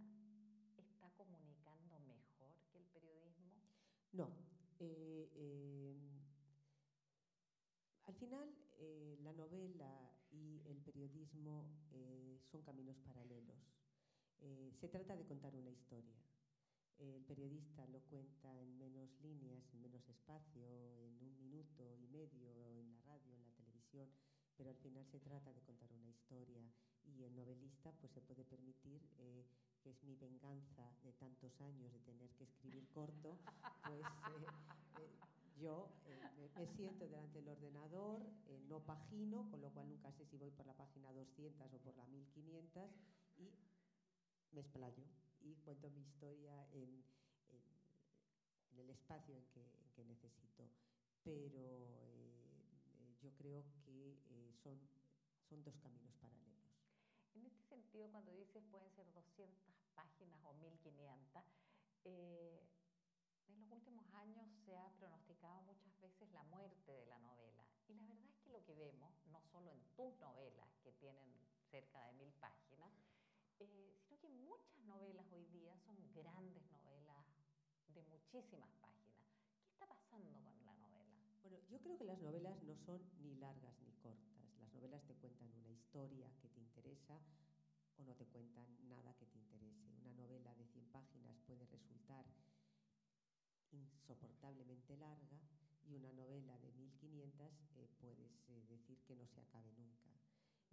[0.78, 3.54] está comunicando mejor que el periodismo?
[4.12, 4.30] No.
[4.80, 5.96] Eh, eh,
[8.06, 11.70] al final, eh, la novela y el periodismo
[12.52, 13.58] son caminos paralelos.
[14.80, 16.18] se trata de contar una historia.
[17.00, 20.64] El periodista lo cuenta en menos líneas, en menos espacio,
[21.00, 24.08] en un minuto y medio, en la radio, en la televisión,
[24.56, 26.72] pero al final se trata de contar una historia.
[27.06, 29.46] Y el novelista pues se puede permitir, eh,
[29.82, 33.38] que es mi venganza de tantos años de tener que escribir corto,
[33.84, 34.48] pues eh,
[35.00, 35.10] eh,
[35.60, 35.90] yo
[36.56, 38.22] me, siento delante del ordenador,
[38.70, 41.96] no pagino, con lo cual nunca sé si voy por la página 200 o por
[41.98, 42.90] la 1500
[43.38, 43.52] y
[44.54, 45.04] me explayo
[45.44, 47.04] y cuento mi historia en,
[47.50, 50.68] en, el espacio en que, en que necesito.
[51.24, 54.80] Pero eh, yo creo que eh, son,
[55.50, 56.74] son dos caminos paralelos.
[57.36, 61.44] En este sentido, cuando dices pueden ser 200 páginas o 1500,
[62.06, 62.68] eh,
[63.48, 67.66] en los últimos años se ha pronosticado muchas veces la muerte de la novela.
[67.88, 71.30] Y la verdad es que lo que vemos, no solo en tus novelas, que tienen
[71.70, 72.92] cerca de mil páginas,
[73.60, 74.03] eh,
[74.94, 77.26] novelas hoy día son grandes novelas
[77.96, 79.26] de muchísimas páginas.
[79.66, 81.18] ¿Qué está pasando con la novela?
[81.42, 84.46] Bueno, yo creo que las novelas no son ni largas ni cortas.
[84.60, 87.20] Las novelas te cuentan una historia que te interesa
[87.98, 89.90] o no te cuentan nada que te interese.
[90.02, 92.26] Una novela de 100 páginas puede resultar
[93.72, 95.40] insoportablemente larga
[95.86, 100.13] y una novela de 1500 eh, puedes eh, decir que no se acabe nunca.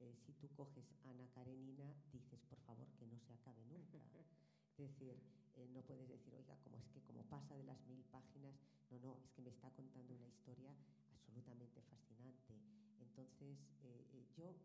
[0.00, 3.98] Eh, si tú coges Ana Karenina, dices, por favor, que no se acabe nunca.
[4.78, 5.14] Es decir,
[5.56, 8.54] eh, no puedes decir, oiga, como es que como pasa de las mil páginas,
[8.90, 10.74] no, no, es que me está contando una historia
[11.12, 12.54] absolutamente fascinante.
[12.98, 14.56] Entonces, eh, yo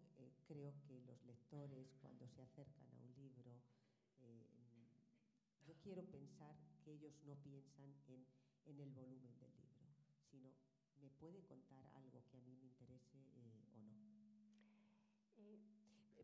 [0.47, 3.59] creo que los lectores, cuando se acercan a un libro,
[5.65, 8.25] yo quiero pensar que ellos no piensan en,
[8.65, 9.87] en, el volumen del libro,
[10.31, 10.53] sino
[11.01, 14.04] me puede contar algo que a mí me interese o no.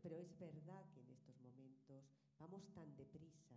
[0.02, 2.02] Pero es verdad que en estos momentos
[2.38, 3.54] vamos tan deprisa,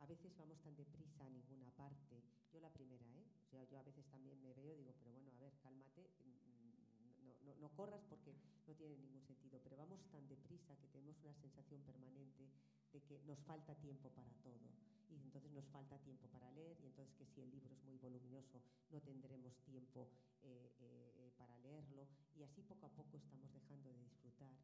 [0.00, 2.22] a veces vamos tan deprisa a ninguna parte.
[2.52, 3.24] Yo la primera, ¿eh?
[3.40, 6.10] O sea, yo a veces también me veo y digo, pero bueno, a ver, cálmate,
[6.24, 8.34] mm, no, no, no corras porque
[8.66, 9.60] no tiene ningún sentido.
[9.64, 12.50] Pero vamos tan deprisa que tenemos una sensación permanente
[12.92, 14.60] de que nos falta tiempo para todo
[15.18, 17.96] y entonces nos falta tiempo para leer y entonces que si el libro es muy
[17.98, 20.08] voluminoso no tendremos tiempo
[20.42, 24.56] eh, eh, para leerlo y así poco a poco estamos dejando de disfrutar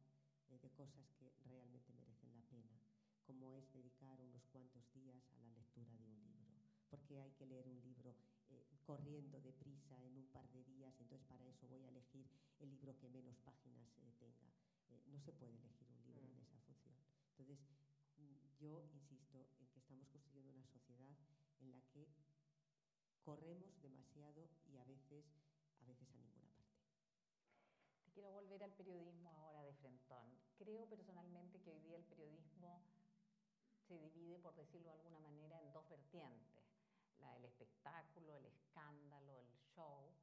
[0.49, 2.81] eh, de cosas que realmente merecen la pena,
[3.23, 6.57] como es dedicar unos cuantos días a la lectura de un libro.
[6.89, 8.15] Porque hay que leer un libro
[8.49, 12.27] eh, corriendo deprisa en un par de días, entonces para eso voy a elegir
[12.59, 14.49] el libro que menos páginas eh, tenga.
[15.05, 16.41] no se puede elegir un libro en mm.
[16.41, 16.95] esa función.
[17.37, 17.59] Entonces,
[18.17, 21.17] mm, yo insisto en estamos construyendo una sociedad
[21.61, 22.05] en la que
[23.23, 25.25] corremos demasiado y a veces,
[25.81, 26.77] a veces a ninguna parte.
[28.13, 30.29] Quiero volver al periodismo ahora de frentón.
[30.59, 32.83] Creo personalmente que hoy día el periodismo
[33.87, 36.69] se divide, por decirlo de alguna manera, en dos vertientes.
[37.17, 40.13] La del espectáculo, el escándalo, el show,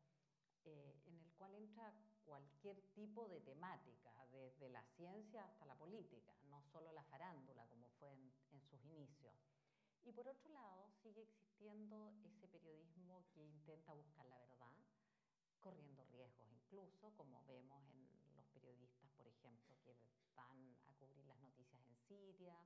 [0.64, 1.92] eh, en el cual entra
[2.24, 7.88] cualquier tipo de temática, desde la ciencia hasta la política, no solo la farándula como
[7.98, 9.34] fue en, en sus inicios.
[10.06, 14.72] Y por otro lado, sigue existiendo ese periodismo que intenta buscar la verdad,
[15.58, 19.96] corriendo riesgos incluso, como vemos en los periodistas, por ejemplo, que
[20.36, 22.56] van a cubrir las noticias en Siria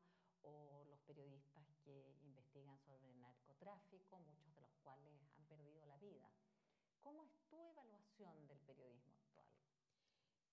[0.43, 5.97] o los periodistas que investigan sobre el narcotráfico, muchos de los cuales han perdido la
[5.97, 6.29] vida.
[7.01, 9.49] ¿Cómo es tu evaluación del periodismo actual?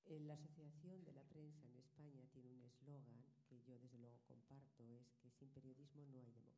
[0.05, 4.19] Eh, la Asociación de la Prensa en España tiene un eslogan que yo desde luego
[4.25, 6.56] comparto, es que sin periodismo no hay democracia.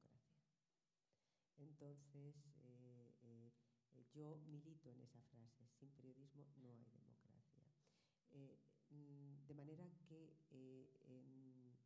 [1.79, 7.63] Entonces, eh, eh, yo milito en esa frase, sin periodismo no hay democracia.
[8.89, 10.35] Mm, de manera que
[11.07, 11.79] en,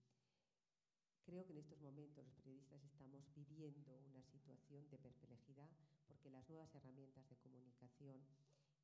[1.23, 5.69] creo que en estos momentos los periodistas estamos viviendo una situación de perplejidad
[6.08, 8.25] porque las nuevas herramientas de comunicación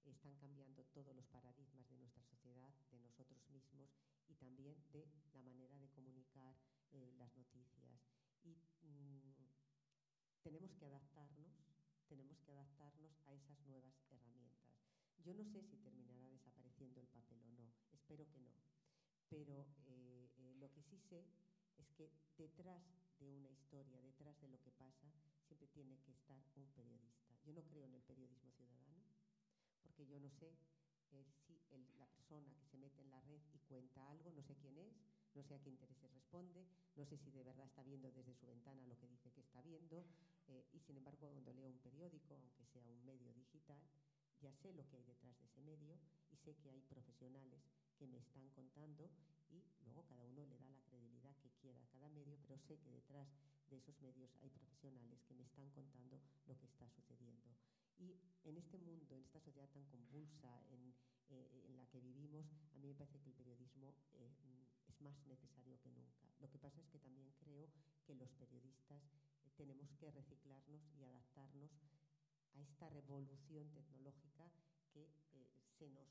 [0.05, 3.89] están cambiando todos los paradigmas de nuestra sociedad, de nosotros mismos
[4.27, 6.55] y también de la manera de comunicar
[6.91, 7.99] eh, las noticias.
[8.43, 9.38] Mm,
[10.41, 11.51] tenemos que adaptarnos,
[12.07, 14.73] tenemos que adaptarnos a esas nuevas herramientas.
[15.23, 18.53] Yo no sé si terminará desapareciendo el papel o no, espero que no,
[19.29, 21.25] pero eh, eh, lo que sí sé
[21.77, 22.81] es que detrás
[23.19, 25.11] de una historia, detrás de lo que pasa,
[25.45, 27.35] siempre tiene que estar un periodista.
[27.43, 29.03] Yo no creo en el periodismo ciudadano,
[29.83, 30.55] porque yo no sé
[31.11, 34.43] eh, si el, la persona que se mete en la red y cuenta algo, no
[34.43, 34.93] sé quién es,
[35.35, 38.47] no sé a qué intereses responde, no sé si de verdad está viendo desde su
[38.47, 40.05] ventana lo que dice que está viendo,
[40.49, 43.79] eh, y sin embargo cuando leo un periódico, aunque sea un medio digital,
[44.41, 45.97] ya sé lo que hay detrás de ese medio
[46.31, 47.61] y sé que hay profesionales
[47.97, 49.09] que me están contando
[49.49, 52.77] y luego cada uno le da la credibilidad que quiera a cada medio, pero sé
[52.79, 53.27] que detrás
[53.69, 57.55] de esos medios hay profesionales que me están contando lo que está sucediendo.
[57.99, 60.95] Y en este mundo, en esta sociedad tan convulsa en,
[61.29, 64.33] eh, en la que vivimos, a mí me parece que el periodismo eh,
[64.87, 66.31] es más necesario que nunca.
[66.39, 67.67] Lo que pasa es que también creo
[68.05, 69.03] que los periodistas
[69.59, 71.69] tenemos que reciclarnos y adaptarnos
[72.53, 74.49] a esta revolución tecnológica
[74.93, 75.05] que
[75.77, 76.07] se, nos,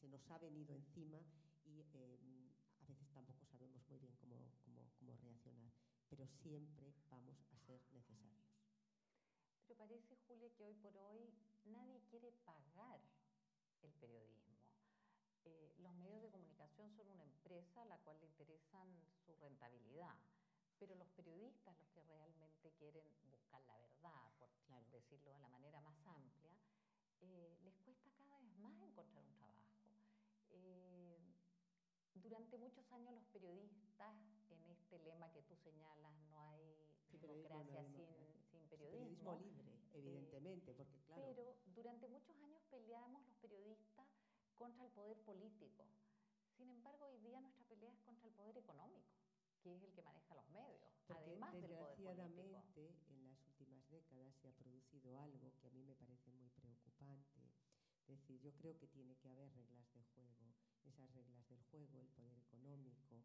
[0.00, 1.22] se nos ha venido encima
[1.64, 1.82] y
[2.80, 5.70] a veces tampoco sabemos muy bien cómo, cómo, cómo reaccionar,
[6.10, 8.50] pero siempre vamos a ser necesarios.
[9.68, 11.32] Pero parece, Julia, que hoy por hoy
[11.64, 13.00] nadie quiere pagar
[13.82, 14.58] el periodismo.
[15.44, 18.88] Eh, los medios de comunicación son una empresa a la cual le interesan
[19.24, 20.11] su rentabilidad,
[20.82, 24.84] pero los periodistas, los que realmente quieren buscar la verdad, por claro.
[24.90, 26.50] decirlo de la manera más amplia,
[27.20, 29.62] eh, les cuesta cada vez más encontrar un trabajo.
[30.50, 31.18] Eh,
[32.14, 34.16] durante muchos años los periodistas,
[34.50, 36.60] en este lema que tú señalas, no hay
[37.10, 39.30] Sí, democracia no sin, sin periodismo.
[39.30, 41.22] Periodismo libre, evidentemente, Eh, porque claro.
[41.36, 44.08] Pero durante muchos años peleamos los periodistas
[44.56, 45.86] contra el poder político.
[46.56, 49.21] Sin embargo, hoy día nuestra pelea es contra el poder económico,
[49.62, 52.02] que es el que maneja los medios, Porque además del poder político.
[52.06, 56.48] desgraciadamente en las últimas décadas se ha producido algo que a mí me parece muy
[56.50, 57.40] preocupante.
[58.08, 60.54] Es decir, yo creo que tiene que haber reglas de juego.
[60.84, 63.24] Esas reglas del juego, el poder económico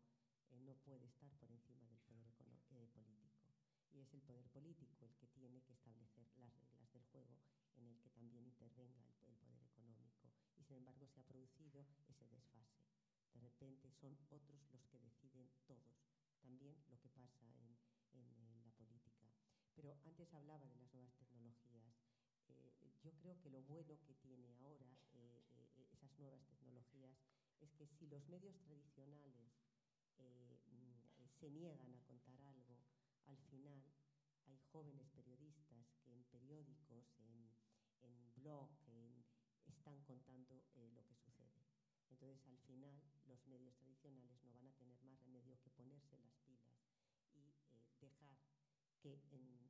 [0.52, 2.34] eh, no puede estar por encima del poder
[2.70, 3.54] eh, político.
[3.94, 7.40] Y es el poder político el que tiene que establecer las reglas del juego
[7.78, 10.32] en el que también intervenga el, el poder económico.
[10.58, 12.78] Y sin embargo se ha producido ese desfase.
[13.34, 15.98] De repente son otros los que deciden todos.
[16.48, 17.76] También lo que pasa en,
[18.14, 19.28] en, en la política.
[19.76, 21.92] Pero antes hablaba de las nuevas tecnologías.
[22.48, 22.72] Eh,
[23.04, 27.20] yo creo que lo bueno que tiene ahora eh, eh, esas nuevas tecnologías
[27.60, 29.36] es que si los medios tradicionales
[30.20, 32.80] eh, mm, se niegan a contar algo,
[33.26, 33.84] al final
[34.46, 37.52] hay jóvenes periodistas que en periódicos, en,
[38.04, 39.26] en blog, en,
[39.66, 41.60] están contando eh, lo que sucede.
[42.10, 46.34] Entonces, al final, los medios tradicionales no van a tener más remedio que ponerse las
[46.46, 46.74] pilas
[47.36, 48.38] y eh, dejar
[49.02, 49.70] que en,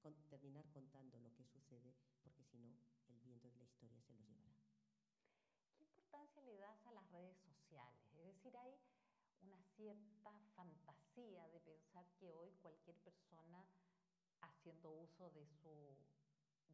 [0.00, 2.76] con, terminar contando lo que sucede, porque si no,
[3.08, 4.56] el viento de la historia se los llevará.
[5.76, 8.14] ¿Qué importancia le das a las redes sociales?
[8.14, 8.76] Es decir, hay
[9.42, 13.64] una cierta fantasía de pensar que hoy cualquier persona,
[14.40, 15.96] haciendo uso de su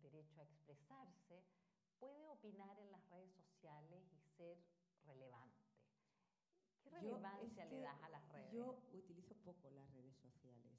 [0.00, 1.44] derecho a expresarse,
[1.98, 4.58] puede opinar en las redes sociales y ser
[5.04, 5.51] relevante.
[6.92, 8.52] ¿Qué relevancia es le que das a las redes?
[8.52, 10.72] Yo utilizo poco las redes sociales,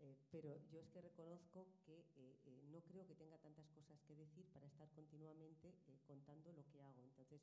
[0.00, 3.98] eh, pero yo es que reconozco que eh, eh, no creo que tenga tantas cosas
[4.06, 5.72] que decir para estar continuamente
[6.06, 7.02] contando lo que hago.
[7.02, 7.40] Entonces,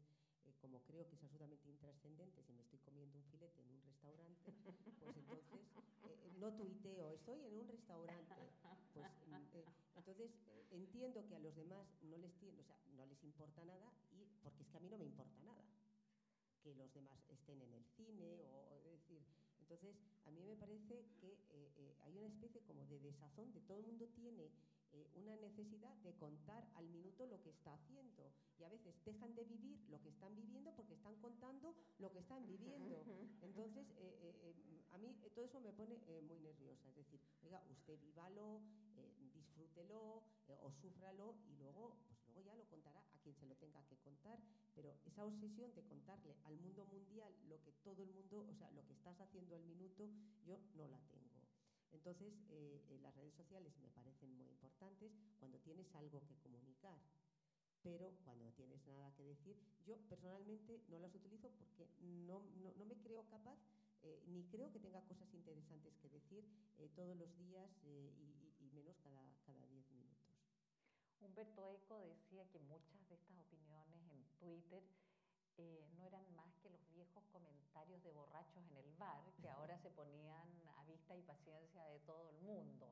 [0.61, 4.51] como creo que es absolutamente intrascendente, si me estoy comiendo un filete en un restaurante,
[4.99, 5.51] pues entonces
[6.39, 8.35] no tuiteo, estoy en un restaurante.
[8.93, 10.31] Pues mm, entonces
[10.71, 14.25] entiendo que a los demás no les, tiene, o sea, no les importa nada y
[14.43, 15.62] porque es que a mí no me importa nada
[16.63, 19.21] que los demás estén en el cine o, decir,
[19.59, 19.95] entonces
[20.25, 23.79] a mí me parece que eh, eh, hay una especie como de desazón de todo
[23.79, 24.51] el mundo tiene
[24.93, 28.31] eh, una necesidad de contar al minuto lo que está haciendo.
[28.59, 32.19] Y a veces dejan de vivir lo que están viviendo porque están contando lo que
[32.19, 33.03] están viviendo.
[33.41, 33.87] Entonces,
[34.91, 36.87] a mí todo eso me pone muy nerviosa.
[36.89, 38.61] Es decir, oiga, usted vívalo,
[39.33, 40.21] disfrútelo
[40.61, 44.37] o súfralo y luego, pues luego ya lo contará quien se lo tenga que contar.
[44.75, 48.69] Pero esa obsesión de contarle al mundo mundial lo que todo el mundo, o sea,
[48.71, 50.09] lo que estás haciendo al minuto,
[50.45, 51.23] yo no la tengo.
[51.93, 56.97] Entonces, eh, eh, las redes sociales me parecen muy importantes cuando tienes algo que comunicar,
[57.83, 59.55] pero cuando no tienes nada que decir,
[59.85, 62.41] yo personalmente no las utilizo porque no,
[62.85, 63.57] me creo capaz
[64.01, 66.43] eh, ni creo que tenga cosas interesantes que decir
[66.95, 68.11] todos los días y,
[68.73, 70.02] menos cada, cada diez minutos.
[71.23, 74.83] Humberto Eco decía que muchas de estas opiniones en Twitter
[75.57, 79.77] eh, no eran más que los viejos comentarios de borrachos en el bar que ahora
[79.79, 80.47] se ponían
[80.77, 82.91] a vista y paciencia de todo el mundo.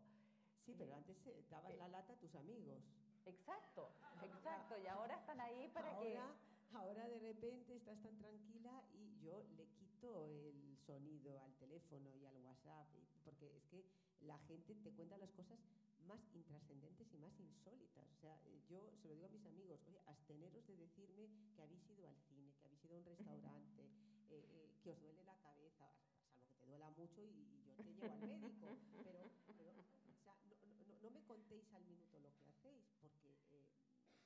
[0.65, 1.17] Sí, pero eh, antes
[1.49, 2.82] dabas eh, la lata a tus amigos.
[3.25, 3.91] Exacto,
[4.23, 6.19] exacto, y ahora están ahí para que...
[6.73, 12.25] Ahora de repente estás tan tranquila y yo le quito el sonido al teléfono y
[12.25, 12.88] al WhatsApp,
[13.25, 13.86] porque es que
[14.21, 15.59] la gente te cuenta las cosas
[16.08, 18.08] más intrascendentes y más insólitas.
[18.12, 21.62] O sea, eh, yo se lo digo a mis amigos, oye, absteneros de decirme que
[21.62, 23.84] habéis ido al cine, que habéis ido a un restaurante,
[24.30, 25.91] eh, eh, que os duele la cabeza,
[26.34, 27.47] salvo que te duela mucho y,
[27.78, 29.54] yo te llevo al médico, pero, o
[30.24, 30.56] sea, no,
[31.02, 33.36] no, me contéis al minuto lo que hacéis, porque,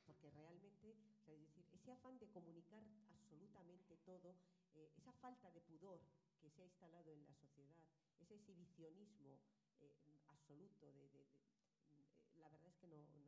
[0.06, 4.36] porque realmente, o sea, es decir, ese afán de comunicar absolutamente todo,
[4.74, 6.02] esa falta de pudor
[6.42, 7.84] que se ha instalado en la sociedad,
[8.20, 9.40] ese exhibicionismo
[10.28, 11.26] absoluto de,
[12.90, 13.26] que no,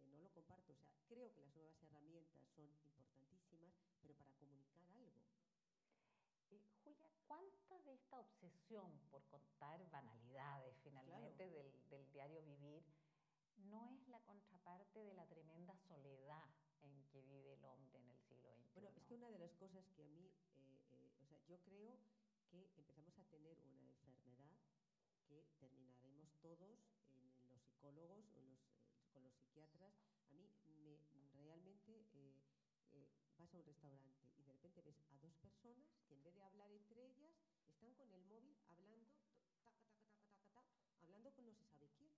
[0.00, 0.72] eh, no, lo comparto.
[0.72, 5.22] O sea, creo que las nuevas herramientas son importantísimas, pero para comunicar algo.
[6.50, 12.84] Eh, Julia, ¿cuánta de esta obsesión por contar banalidades finalmente del, del, diario vivir
[13.56, 16.48] no es la contraparte de la tremenda soledad
[16.82, 18.70] en que vive el hombre en el siglo XXI?
[18.74, 21.98] Bueno, es que una de las cosas que a mí, eh, o sea, yo creo
[22.50, 24.56] que empezamos a tener una enfermedad
[25.26, 26.78] que terminaremos todos
[27.78, 28.47] psicólogos o los, eh, con los
[29.58, 29.92] psiquiatras,
[30.22, 31.00] a mí me,
[31.34, 32.38] realmente eh,
[32.92, 36.34] eh, vas a un restaurante y de repente ves a dos personas que en vez
[36.36, 37.34] de hablar entre ellas
[37.66, 41.90] están con el móvil hablando, taca, taca, taca, taca, taca, hablando con no se sabe
[41.98, 42.12] quién.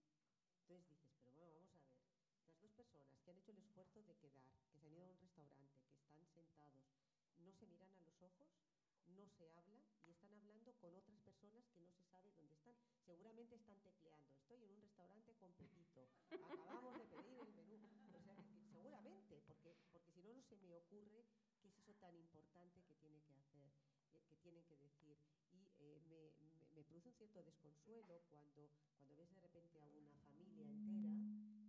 [0.61, 4.03] Entonces dices, pero bueno, vamos a ver, las dos personas que han hecho el esfuerzo
[4.03, 6.84] de quedar, que se han ido a un restaurante, que están sentados,
[7.38, 8.49] no se miran a los ojos,
[9.16, 12.76] no se hablan y están hablando con otras personas que no se sabe dónde están.
[13.05, 14.30] Seguramente están tecleando.
[14.36, 16.09] Estoy en un restaurante con Pepito.
[16.30, 17.78] Acabamos de pedir el menú.
[18.14, 18.36] O sea,
[18.72, 21.22] seguramente, porque, porque si no, no se me ocurre
[21.62, 23.70] qué es eso tan importante que tiene que hacer,
[24.11, 25.16] eh, que tienen que decir.
[25.55, 26.32] Y eh, me,
[26.74, 28.68] me, produce un cierto desconsuelo cuando,
[28.99, 31.14] cuando ves de repente a una familia entera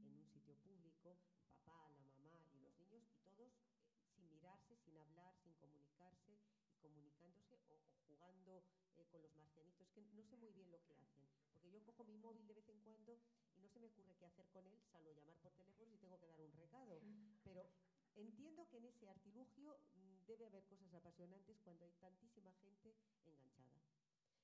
[0.09, 3.53] en un sitio público, el papá, la mamá y los niños, y todos
[3.93, 6.39] eh, sin mirarse, sin hablar, sin comunicarse
[6.81, 8.63] comunicándose o, jugando
[8.97, 9.85] eh, con los marcianitos.
[9.85, 12.55] Es que no sé muy bien lo que hacen, porque yo cojo mi móvil de
[12.55, 13.19] vez en cuando
[13.55, 16.17] y no se me ocurre qué hacer con él, salvo llamar por teléfono y tengo
[16.17, 16.99] que dar un recado.
[17.43, 17.69] Pero
[18.15, 22.95] entiendo que en ese artilugio mm, debe haber cosas apasionantes cuando hay tantísima gente
[23.25, 23.81] enganchada.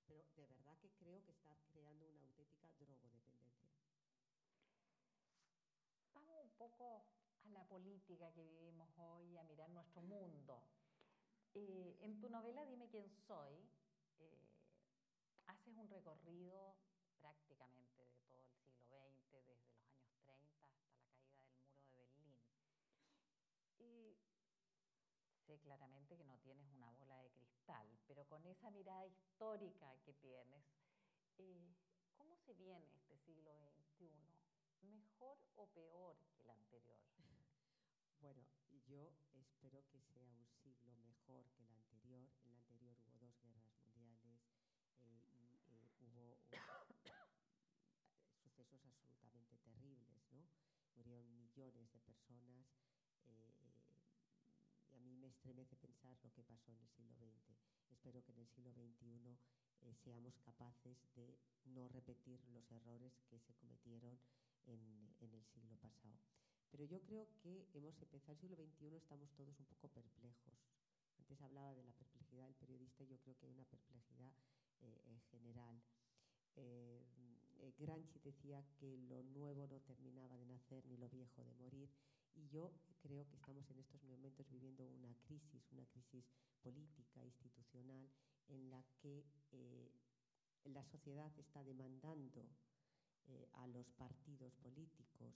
[0.07, 3.67] Pero de verdad que creo que está creando una auténtica drogodependencia.
[6.13, 7.05] Vamos un poco
[7.43, 10.63] a la política que vivimos hoy, a mirar nuestro mundo.
[11.53, 13.67] Eh, en tu novela Dime quién soy,
[14.19, 14.47] eh,
[15.47, 16.75] haces un recorrido
[17.19, 18.43] prácticamente de
[18.89, 22.35] todo el siglo XX, desde los años 30 hasta la caída del muro de Berlín.
[23.79, 24.17] Y
[25.45, 30.13] sé claramente que no tienes una bola de cristal, pero con esa mirada histórica que
[30.13, 30.63] tienes,
[31.39, 31.75] eh,
[32.15, 34.07] ¿cómo se viene este siglo XXI?
[34.79, 37.01] ¿Mejor o peor que el anterior?
[38.21, 38.47] Bueno,
[38.87, 42.27] yo espero que sea un siglo mejor que el anterior.
[42.41, 44.41] En el anterior hubo dos guerras mundiales
[45.01, 46.39] eh, y eh, hubo
[48.41, 50.47] sucesos absolutamente terribles, ¿no?
[50.95, 52.65] Murieron millones de personas
[53.27, 53.66] eh,
[55.27, 57.59] me estremece pensar lo que pasó en el siglo XX.
[57.91, 59.37] Espero que en el siglo XXI
[60.03, 64.17] seamos capaces de no repetir los errores que se cometieron
[64.67, 66.17] en, en el siglo pasado.
[66.71, 70.53] Pero yo creo que hemos empezado el siglo XXI, estamos todos un poco perplejos.
[71.17, 74.31] Antes hablaba de la perplejidad del periodista, yo creo que hay una perplejidad
[74.79, 75.81] eh, general.
[76.55, 77.03] Eh,
[77.59, 81.89] eh, Granchi decía que lo nuevo no terminaba de nacer ni lo viejo de morir
[82.37, 82.71] Y yo
[83.01, 86.23] creo que estamos en estos momentos viviendo una crisis, una crisis
[86.61, 88.07] política, institucional,
[88.47, 89.91] en la que eh,
[90.65, 92.47] la sociedad está demandando
[93.27, 95.33] eh, a los partidos políticos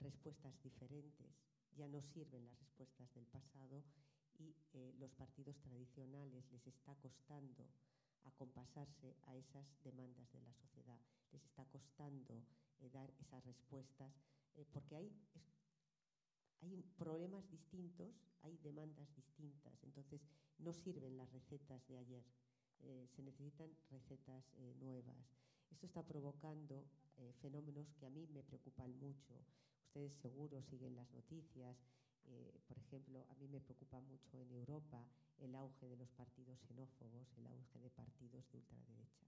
[0.00, 1.30] respuestas diferentes.
[1.76, 3.84] Ya no sirven las respuestas del pasado
[4.38, 7.68] y eh, los partidos tradicionales les está costando
[8.24, 10.98] acompasarse a esas demandas de la sociedad,
[11.30, 12.42] les está costando
[12.92, 14.12] dar esas respuestas,
[14.72, 15.12] porque hay,
[16.70, 20.20] hay problemas distintos, hay demandas distintas, entonces
[20.58, 22.24] no sirven las recetas de ayer,
[22.80, 25.16] eh, se necesitan recetas eh, nuevas.
[25.70, 26.86] Esto está provocando
[27.16, 29.34] eh, fenómenos que a mí me preocupan mucho.
[29.86, 31.76] Ustedes seguro siguen las noticias.
[32.26, 35.06] Eh, por ejemplo, a mí me preocupa mucho en Europa
[35.38, 39.26] el auge de los partidos xenófobos, el auge de partidos de ultraderecha.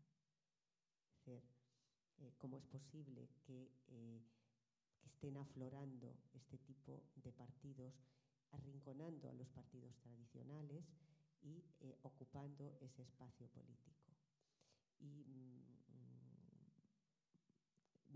[1.08, 1.42] Es decir,
[2.18, 4.22] eh, ¿cómo es posible que, eh,
[5.06, 7.94] estén aflorando este tipo de partidos,
[8.50, 10.84] arrinconando a los partidos tradicionales
[11.42, 14.12] y eh, ocupando ese espacio político?
[15.00, 15.76] Y mm,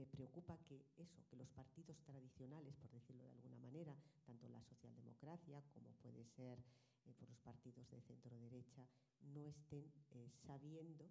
[0.00, 4.62] me preocupa que eso, que los partidos tradicionales, por decirlo de alguna manera, tanto la
[4.62, 6.58] socialdemocracia como puede ser
[7.04, 8.86] eh, por los partidos de centro derecha,
[9.20, 11.10] no estén eh, sabiendo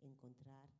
[0.00, 0.70] encontrar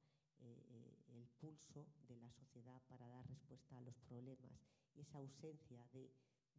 [0.41, 4.53] eh, eh, el pulso de la sociedad para dar respuesta a los problemas
[4.95, 6.11] y esa ausencia de,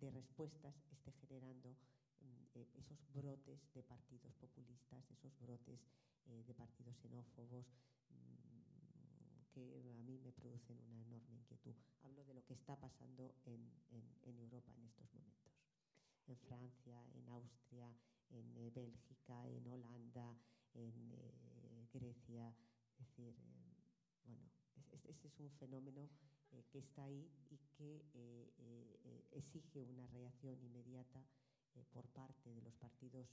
[0.09, 1.77] respuestas esté generando
[2.21, 5.79] mm, eh, esos brotes de partidos populistas, esos brotes
[6.25, 7.65] de partidos xenófobos
[8.09, 11.75] mm, que a mí me producen una enorme inquietud.
[12.03, 13.69] Hablo de lo que está pasando en,
[14.39, 15.51] Europa en estos momentos.
[16.27, 17.93] En Francia, en Austria,
[18.29, 20.35] en Bélgica, en Holanda,
[20.73, 22.55] en Grecia.
[22.97, 23.35] Es decir,
[24.25, 24.49] bueno,
[24.91, 26.09] es, ese es un fenómeno
[26.51, 31.23] eh, que está ahí y que eh, eh, exige una reacción inmediata
[31.75, 33.27] eh, por parte de los partidos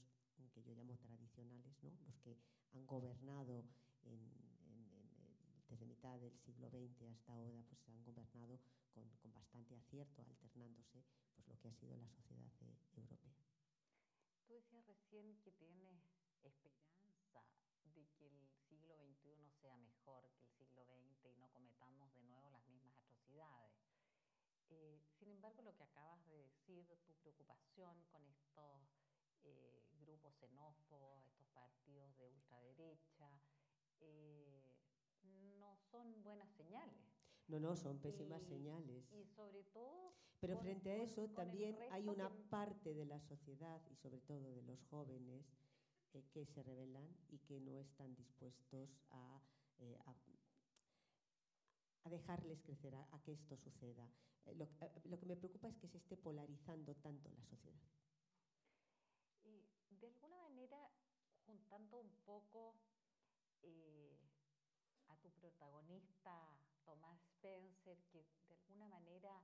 [0.53, 1.91] que yo llamo tradicionales, ¿no?
[2.05, 2.37] los que
[2.71, 3.67] han gobernado en,
[4.05, 4.31] en,
[4.67, 8.59] en, desde mitad del siglo XX hasta ahora, pues han gobernado
[8.93, 11.03] con, con bastante acierto, alternándose
[11.35, 13.35] pues, lo que ha sido la sociedad eh, europea.
[14.47, 16.01] Tú decías recién que tienes
[16.43, 17.43] esperanza
[17.93, 22.21] de que el siglo XXI sea mejor que el siglo XX y no cometamos de
[22.23, 23.73] nuevo las mismas atrocidades.
[24.69, 28.81] Eh, sin embargo, lo que acabas de decir, tu preocupación con estos
[29.43, 33.29] eh, grupos xenófobos, estos partidos de ultraderecha,
[33.99, 34.75] eh,
[35.59, 37.09] no son buenas señales.
[37.47, 39.11] No, no, son pésimas y, señales.
[39.11, 40.13] Y sobre todo...
[40.39, 42.43] Pero con, frente a eso con, también hay una que...
[42.49, 45.45] parte de la sociedad y sobre todo de los jóvenes
[46.13, 49.41] eh, que se rebelan y que no están dispuestos a,
[49.79, 50.15] eh, a,
[52.03, 54.09] a, dejarles crecer, a, a que esto suceda.
[54.45, 57.81] Eh, lo, eh, lo, que me preocupa es que se esté polarizando tanto la sociedad.
[59.43, 59.65] Y
[59.99, 60.89] de alguna manera,
[61.45, 62.75] juntando un poco
[63.63, 64.17] eh,
[65.07, 69.43] a tu protagonista Tomás Spencer, que de alguna manera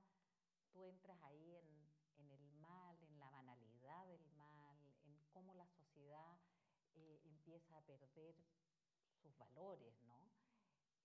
[0.72, 1.86] tú entras ahí en,
[2.18, 6.38] en el mal, en la banalidad del mal, en cómo la sociedad
[6.94, 8.34] eh, empieza a perder
[9.22, 10.18] sus valores, ¿no?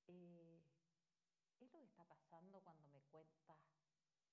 [0.08, 0.64] Eh,
[1.60, 2.04] es lo que está
[2.39, 3.57] cuando me cuentas,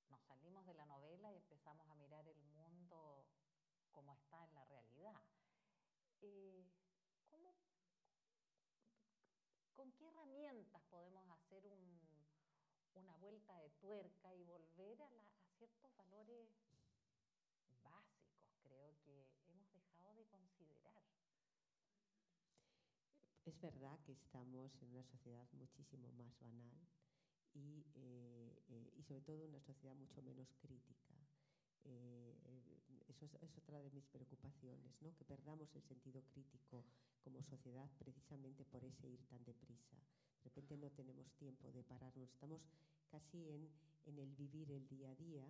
[0.09, 3.26] nos salimos de la novela y empezamos a mirar el mundo
[3.90, 5.20] como está en la realidad.
[6.20, 6.64] Eh,
[7.28, 7.57] ¿cómo,
[9.74, 12.01] ¿Con qué herramientas podemos hacer un,
[12.94, 16.49] una vuelta de tuerca y volver a, la, a ciertos valores
[17.82, 21.03] básicos, creo que hemos dejado de considerar?
[23.44, 26.86] Es verdad que estamos en una sociedad muchísimo más banal
[27.55, 31.14] y, eh, eh, y sobre todo una sociedad mucho menos crítica.
[31.84, 32.34] Eh,
[33.09, 35.14] eso es, es, otra de mis preocupaciones, ¿no?
[35.16, 36.84] que perdamos el sentido crítico
[37.24, 39.96] como sociedad precisamente por ese ir tan deprisa.
[40.42, 42.61] De repente no tenemos tiempo de pararnos, estamos
[43.11, 43.68] casi en,
[44.07, 45.46] en el vivir el día a día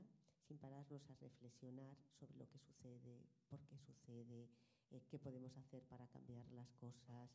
[0.48, 3.20] sin pararnos a reflexionar sobre lo que sucede,
[3.50, 4.48] por qué sucede,
[4.90, 7.30] eh, qué podemos hacer para cambiar las cosas.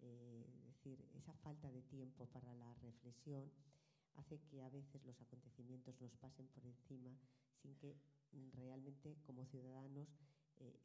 [0.00, 3.50] Eh, es decir, esa falta de tiempo para la reflexión
[4.16, 7.16] hace que a veces los acontecimientos nos pasen por encima
[7.62, 7.96] sin que
[8.52, 10.08] realmente como ciudadanos
[10.60, 10.80] eh,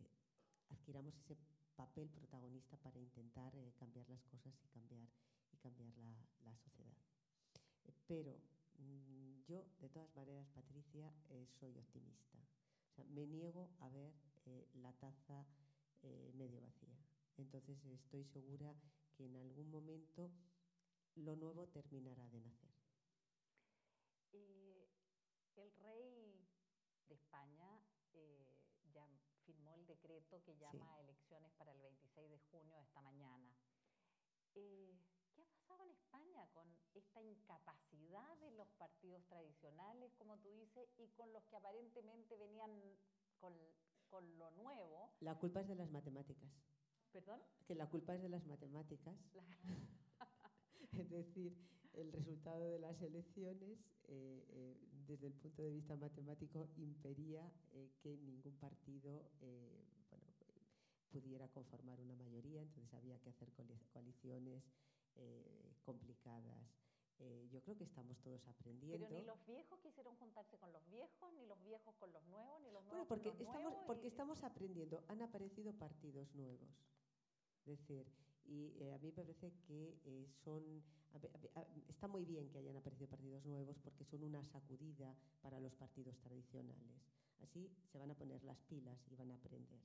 [0.69, 1.37] adquiramos ese
[1.75, 5.07] papel protagonista para intentar eh, cambiar las cosas y cambiar,
[5.51, 6.13] y cambiar la,
[6.43, 6.97] la sociedad.
[7.85, 8.37] Eh, pero
[8.79, 11.11] mmm, yo, de todas maneras, Patricia,
[11.59, 12.39] soy optimista.
[12.91, 14.13] O sea, me niego a ver
[14.73, 15.45] la taza
[16.33, 16.97] medio vacía.
[17.37, 18.75] Entonces estoy segura
[19.15, 20.31] que en algún momento
[21.15, 22.80] lo nuevo terminará de nacer.
[24.33, 26.47] El rey
[27.07, 27.81] de España
[28.13, 28.55] eh,
[28.93, 29.07] ya
[29.45, 33.51] firmó el decreto que llama a elecciones para el 26 de junio de esta mañana.
[34.55, 34.95] Eh,
[35.33, 40.89] ¿Qué ha pasado en España con esta incapacidad de los partidos tradicionales, como tú dices,
[40.97, 42.71] y con los que aparentemente venían
[43.39, 43.53] con,
[44.09, 45.13] con lo nuevo?
[45.21, 46.51] La culpa es de las matemáticas.
[47.11, 47.41] ¿Perdón?
[47.65, 49.15] Que la culpa es de las matemáticas.
[50.93, 51.57] es decir,
[51.93, 54.77] el resultado de las elecciones, eh, eh,
[55.07, 59.29] desde el punto de vista matemático, impería eh, que ningún partido
[60.09, 60.25] bueno,
[61.09, 63.51] pudiera conformar una mayoría, entonces había que hacer
[63.91, 64.63] coaliciones
[65.83, 66.79] complicadas.
[67.51, 69.07] yo creo que estamos todos aprendiendo.
[69.07, 72.61] Pero ni los viejos quisieron juntarse con los viejos, ni los viejos con los nuevos,
[72.61, 73.87] ni los nuevos bueno, porque con los estamos, nuevos.
[73.87, 75.03] Porque estamos aprendiendo.
[75.09, 76.69] Han aparecido partidos nuevos.
[77.65, 78.07] Es decir,
[78.51, 80.83] y a mí me parece que son
[81.89, 86.17] está muy bien que hayan aparecido partidos nuevos porque son una sacudida para los partidos
[86.19, 87.01] tradicionales.
[87.41, 89.81] Así se van a poner las pilas y van a aprender.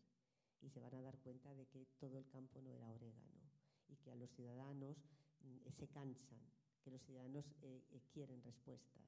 [0.62, 3.51] Y se van a dar cuenta de que todo el campo no era orégano
[3.89, 4.97] y que a los ciudadanos
[5.41, 6.41] mm, se cansan,
[6.83, 9.05] que los ciudadanos eh, eh, quieren respuestas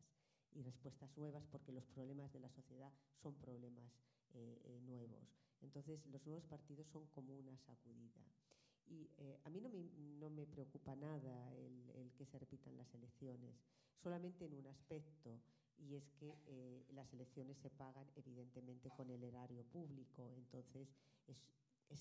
[0.52, 2.92] y respuestas nuevas porque los problemas de la sociedad
[3.22, 3.92] son problemas
[4.34, 5.28] eh, nuevos.
[5.60, 8.22] Entonces los nuevos partidos son como una sacudida.
[8.88, 9.82] Y eh, a mí no me,
[10.18, 13.54] no me preocupa nada el, el, que se repitan las elecciones,
[14.02, 15.40] solamente en un aspecto,
[15.78, 20.88] y es que eh, las elecciones se pagan evidentemente con el erario público, entonces
[21.26, 21.36] es,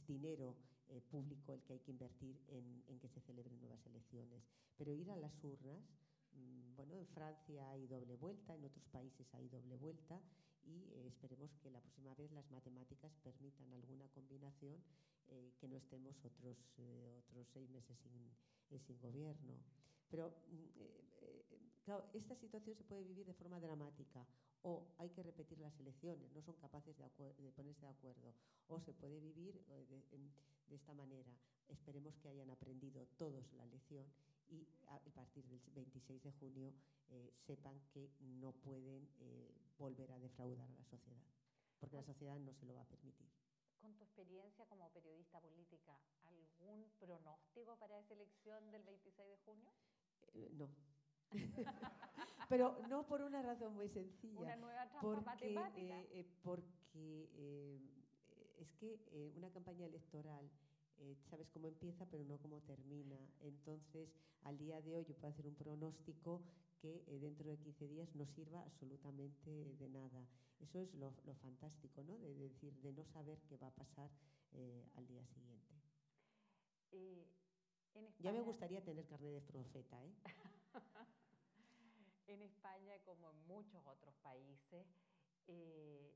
[0.07, 0.55] dinero
[0.89, 4.43] eh, público el que hay que invertir en, en, que se celebren nuevas elecciones.
[4.77, 5.81] Pero ir a las urnas,
[6.33, 10.21] mmm, bueno, en Francia hay doble vuelta, en otros países hay doble vuelta,
[10.65, 14.77] y eh, esperemos que la próxima vez las matemáticas permitan alguna combinación
[15.29, 18.13] eh, que no estemos otros, eh, otros seis meses sin,
[18.69, 19.59] eh, sin gobierno.
[20.09, 24.25] Pero, mm, claro, esta situación se puede vivir de forma dramática
[24.63, 28.33] o hay que repetir las elecciones, no son capaces de, de ponerse de acuerdo,
[28.67, 31.31] o se puede vivir de, de, esta manera.
[31.67, 34.05] Esperemos que hayan aprendido todos la lección
[34.49, 36.73] y a partir del 26 de junio
[37.45, 39.07] sepan que no pueden
[39.77, 41.23] volver a defraudar a la sociedad,
[41.79, 43.27] porque la sociedad no se lo va a permitir
[43.79, 49.69] con tu experiencia como periodista política, ¿algún pronóstico para esa elección del 26 de junio?
[50.33, 50.69] Eh, no.
[52.49, 54.39] Pero no por una razón muy sencilla.
[54.41, 56.01] Una nueva trampa porque, matemática.
[56.01, 57.79] Eh, eh, porque eh,
[58.57, 60.49] es que eh, una campaña electoral,
[60.99, 63.17] eh, sabes cómo empieza, pero no cómo termina.
[63.41, 64.09] Entonces,
[64.43, 66.41] al día de hoy yo puedo hacer un pronóstico
[66.87, 70.25] que eh, dentro de 15 días no sirva absolutamente de nada.
[70.59, 72.17] Eso es lo, lo fantástico, ¿no?
[72.17, 74.09] De, de, decir, de no saber qué va a pasar
[74.53, 75.73] eh, al día siguiente.
[76.91, 77.27] Eh,
[77.93, 80.13] en España, ya me gustaría tener carne de profeta, ¿eh?
[82.27, 84.87] en España, como en muchos otros países,
[85.47, 86.15] eh,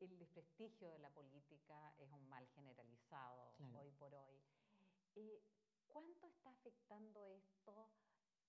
[0.00, 3.80] el desprestigio de la política es un mal generalizado claro.
[3.80, 4.40] hoy por hoy.
[5.14, 5.42] Eh,
[5.88, 7.88] ¿Cuánto está afectando esto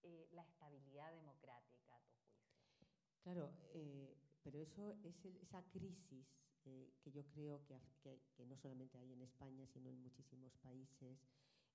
[0.03, 2.87] eh, la estabilidad democrática, a tu juicio?
[3.23, 6.25] Claro, eh, pero eso es el, esa crisis
[6.65, 10.53] eh, que yo creo que, que, que, no solamente hay en España, sino en muchísimos
[10.61, 11.17] países,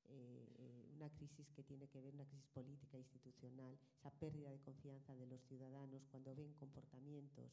[0.08, 4.60] eh, eh, una crisis que tiene que ver, una crisis política institucional, esa pérdida de
[4.60, 7.52] confianza de los ciudadanos cuando ven comportamientos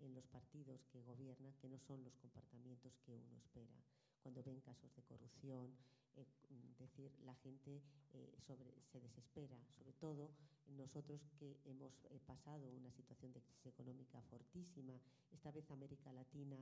[0.00, 3.82] en los partidos que gobiernan que no son los comportamientos que uno espera.
[4.22, 5.76] Cuando ven casos de corrupción,
[6.18, 10.30] eh, decir, la gente eh, sobre, se desespera, sobre todo
[10.76, 15.00] nosotros que hemos eh, pasado una situación de crisis económica fortísima.
[15.30, 16.56] Esta vez América Latina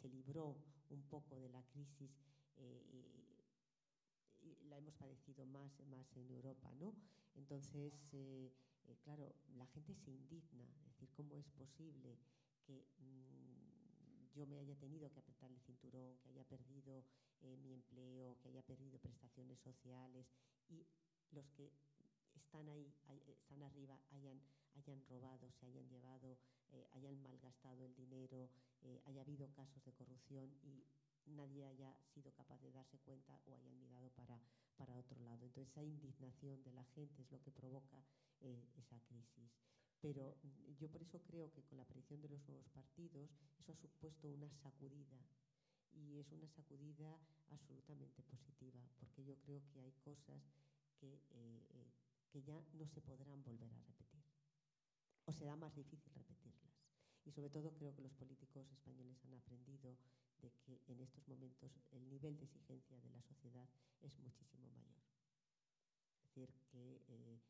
[0.00, 0.56] se libró
[0.90, 2.10] un poco de la crisis
[2.56, 3.12] y,
[4.68, 6.94] la hemos padecido más, más en Europa, ¿no?
[7.34, 7.92] Entonces,
[9.04, 12.16] claro, la gente se indigna, decir, ¿cómo es posible
[12.66, 13.81] que mmm,
[14.34, 17.04] yo me haya tenido que apretar el cinturón, que haya perdido
[17.40, 20.26] eh, mi empleo, que haya perdido prestaciones sociales
[20.68, 20.86] y
[21.30, 21.72] los que
[22.34, 24.40] están ahí, hay, están arriba, hayan,
[24.74, 26.38] hayan robado, se hayan llevado,
[26.70, 28.50] eh, hayan malgastado el dinero,
[28.82, 30.84] eh, haya habido casos de corrupción y
[31.26, 34.40] nadie haya sido capaz de darse cuenta o hayan mirado para,
[34.76, 35.44] para otro lado.
[35.46, 38.04] Entonces, esa indignación de la gente es lo que provoca
[38.40, 39.50] eh, esa crisis.
[40.02, 43.70] Pero mm, yo por eso creo que con la aparición de los nuevos partidos, eso
[43.70, 45.16] ha supuesto una sacudida.
[45.94, 47.18] Y es una sacudida
[47.50, 50.42] absolutamente positiva, porque yo creo que hay cosas
[50.98, 51.92] que, eh, eh,
[52.30, 54.24] que ya no se podrán volver a repetir.
[55.26, 56.72] O será más difícil repetirlas.
[57.24, 59.96] Y sobre todo creo que los políticos españoles han aprendido
[60.40, 63.68] de que en estos momentos el nivel de exigencia de la sociedad
[64.00, 64.98] es muchísimo mayor.
[66.16, 67.40] Es decir, que eh,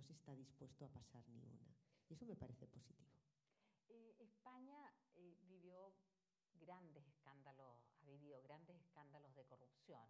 [0.00, 1.76] no se está dispuesto a pasar ni una.
[2.08, 3.12] Y eso me parece positivo.
[3.88, 5.92] Eh, España eh, vivió
[6.54, 10.08] grandes escándalos, ha vivido grandes escándalos de corrupción.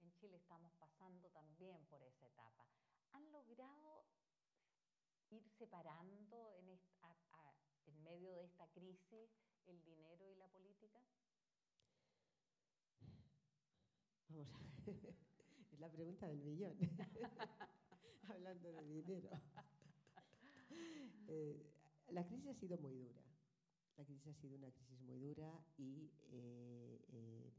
[0.00, 2.68] En Chile estamos pasando también por esa etapa.
[3.12, 4.04] ¿Han logrado
[5.30, 7.54] ir separando en, esta, a, a,
[7.86, 9.30] en medio de esta crisis
[9.64, 11.02] el dinero y la política?
[14.28, 15.16] Vamos a ver.
[15.72, 16.76] Es la pregunta del millón.
[18.32, 19.30] Hablando de dinero.
[21.28, 21.62] Eh,
[22.08, 23.22] la crisis ha sido muy dura.
[23.96, 27.52] La crisis ha sido una crisis muy dura y, eh, eh,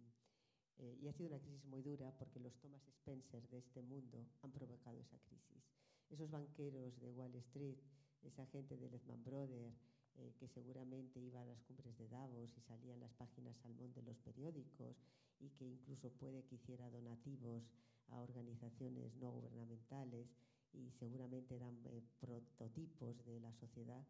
[0.77, 4.27] eh, y ha sido una crisis muy dura porque los Thomas Spencer de este mundo
[4.41, 5.63] han provocado esa crisis.
[6.09, 7.77] Esos banqueros de Wall Street,
[8.21, 9.77] esa gente de Lehman Brothers,
[10.15, 13.93] eh, que seguramente iba a las cumbres de Davos y salía en las páginas salmón
[13.93, 14.97] de los periódicos
[15.39, 17.63] y que incluso puede que hiciera donativos
[18.09, 20.27] a organizaciones no gubernamentales
[20.73, 24.03] y seguramente eran eh, prototipos de la sociedad,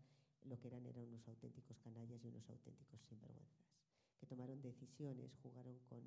[0.46, 3.66] lo que eran eran unos auténticos canallas y unos auténticos sinvergüenzas,
[4.20, 6.02] que tomaron decisiones, jugaron con,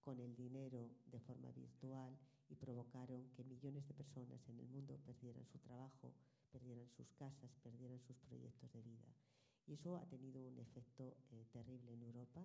[0.00, 2.16] con el dinero de forma virtual
[2.48, 6.12] y provocaron que millones de personas en el mundo perdieran su trabajo,
[6.50, 9.14] perdieran sus casas, perdieran sus proyectos de vida.
[9.66, 12.44] Y eso ha tenido un efecto eh, terrible en Europa,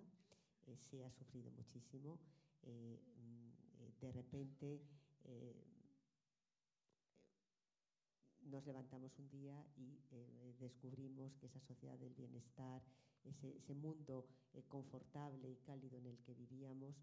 [0.66, 2.18] eh, se ha sufrido muchísimo.
[2.62, 3.50] Eh, mm,
[3.80, 4.80] eh de repente
[5.24, 5.75] eh,
[8.50, 12.82] nos levantamos un día y eh, descubrimos que esa sociedad del bienestar,
[13.24, 16.94] ese, mundo eh, confortable y cálido en el que vivíamos,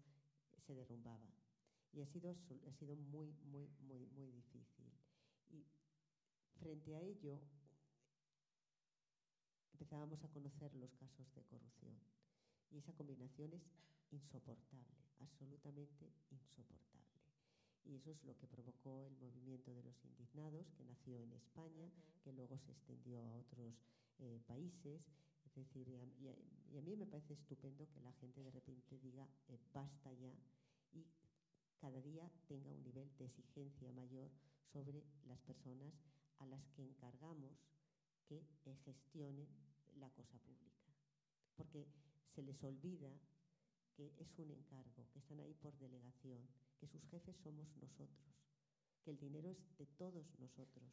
[0.66, 1.30] se derrumbaba.
[1.92, 4.90] Y ha sido, ha sido muy, muy, muy, muy difícil.
[5.50, 5.64] Y
[6.58, 7.40] frente a ello,
[9.72, 11.98] empezábamos a conocer los casos de corrupción.
[12.70, 13.62] Y esa combinación es
[14.10, 17.13] insoportable, absolutamente insoportable.
[17.84, 21.84] Y eso es lo que provocó el movimiento de los indignados, que nació en España,
[21.84, 22.22] uh -huh.
[22.22, 23.74] que luego se extendió a otros
[24.18, 25.02] eh, países.
[25.44, 26.34] Es decir, y a, y, a,
[26.72, 30.34] y a, mí me parece estupendo que la gente de repente diga eh, basta ya
[30.92, 31.06] y
[31.78, 34.30] cada día tenga un nivel de exigencia mayor
[34.72, 35.92] sobre las personas
[36.38, 37.52] a las que encargamos
[38.26, 39.46] que eh, gestionen
[39.96, 40.92] la cosa pública.
[41.56, 41.86] Porque
[42.34, 43.12] se les olvida
[43.94, 46.48] que es un encargo, que están ahí por delegación,
[46.84, 48.36] que sus jefes somos nosotros,
[49.02, 50.84] que el dinero es de todos nosotros,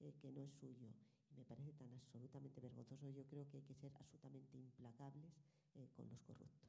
[0.00, 0.92] eh, que no es suyo.
[1.30, 3.08] Me parece tan absolutamente vergonzoso.
[3.08, 5.32] Yo creo que hay que ser absolutamente implacables
[5.74, 6.68] eh, con los corruptos,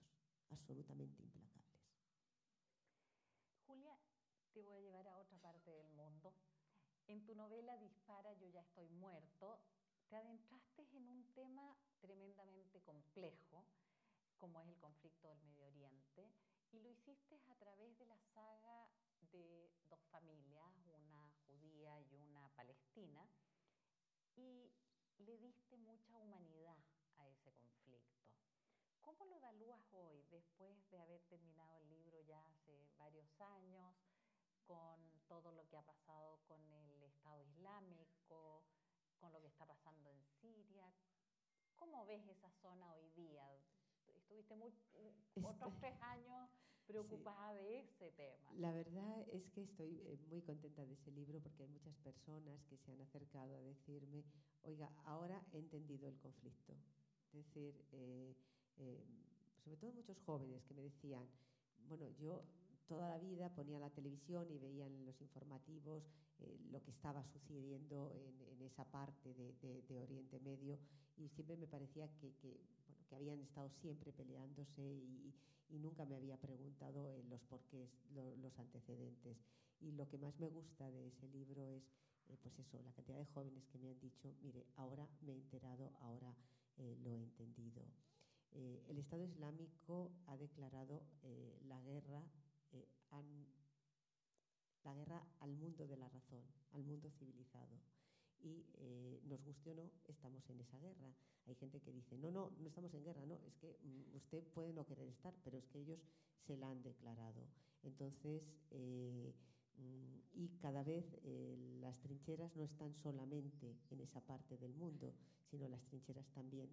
[0.50, 1.68] absolutamente implacables.
[3.68, 3.98] Julia,
[4.54, 6.34] te voy a llevar a otra parte del mundo.
[7.08, 9.60] En tu novela Dispara, yo ya estoy muerto,
[10.08, 13.66] te adentraste en un tema tremendamente complejo,
[14.38, 16.32] como es el conflicto del Medio Oriente,
[16.72, 18.90] y lo hiciste a través de la saga
[19.32, 23.28] de dos familias, una judía y una palestina,
[24.36, 24.72] y
[25.18, 26.78] le diste mucha humanidad
[27.18, 28.28] a ese conflicto.
[29.02, 33.96] ¿Cómo lo evalúas hoy, después de haber terminado el libro ya hace varios años,
[34.66, 38.64] con todo lo que ha pasado con el Estado Islámico,
[39.18, 40.94] con lo que está pasando en Siria?
[41.76, 43.50] ¿Cómo ves esa zona hoy día?
[44.16, 44.72] Estuviste muy,
[45.44, 46.50] otros tres años
[46.90, 47.64] preocupada sí.
[47.64, 48.52] de ese tema.
[48.58, 52.60] La verdad es que estoy eh, muy contenta de ese libro porque hay muchas personas
[52.70, 54.24] que se han acercado a decirme,
[54.64, 56.74] oiga, ahora he entendido el conflicto.
[57.32, 58.36] Es decir, eh,
[58.78, 59.06] eh,
[59.64, 61.28] sobre todo muchos jóvenes que me decían,
[61.88, 62.44] bueno, yo
[62.88, 66.04] toda la vida ponía la televisión y veían los informativos
[66.40, 70.80] eh, lo que estaba sucediendo en, en esa parte de, de, de, Oriente Medio
[71.18, 72.58] y siempre me parecía que, que,
[73.10, 75.34] que habían estado siempre peleándose y,
[75.70, 79.38] nunca me había preguntado eh, los porqués, lo, los antecedentes.
[79.80, 81.84] Y lo que más me gusta de ese libro es,
[82.28, 85.36] eh, pues eso, la cantidad de jóvenes que me han dicho, mire, ahora me he
[85.36, 86.36] enterado, ahora
[86.78, 87.84] eh, lo he entendido.
[88.52, 91.04] El Estado Islámico ha declarado
[91.68, 92.24] la guerra
[94.84, 97.80] la guerra al mundo de la razón, al mundo civilizado.
[98.42, 101.14] Y eh, nos guste o no, estamos en esa guerra.
[101.46, 104.44] Hay gente que dice, no, no, no estamos en guerra, no, es que mm, usted
[104.54, 106.00] puede no querer estar, pero es que ellos
[106.46, 107.48] se la han declarado.
[107.84, 109.34] Entonces, eh,
[109.78, 115.14] mm, y cada vez eh, las trincheras no están solamente en esa parte del mundo,
[115.50, 116.70] sino las trincheras también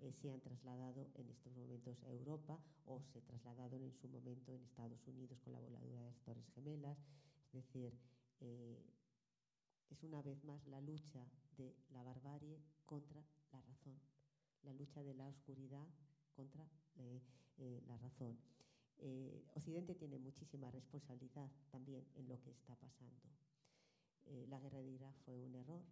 [0.00, 4.54] eh, se han trasladado en estos momentos a Europa o se trasladaron en su momento
[4.54, 6.98] en Estados Unidos con la voladura de las Torres Gemelas.
[7.52, 7.92] Es decir,
[9.90, 11.24] es una vez más la lucha
[11.56, 13.22] de la barbarie contra
[13.52, 14.00] la razón,
[14.62, 15.86] la lucha de la oscuridad
[16.32, 16.64] contra
[16.96, 17.20] eh,
[17.58, 18.38] eh, la razón.
[18.98, 23.28] Eh, Occidente tiene muchísima responsabilidad también en lo que está pasando.
[24.48, 25.82] la guerra de Irak fue un error,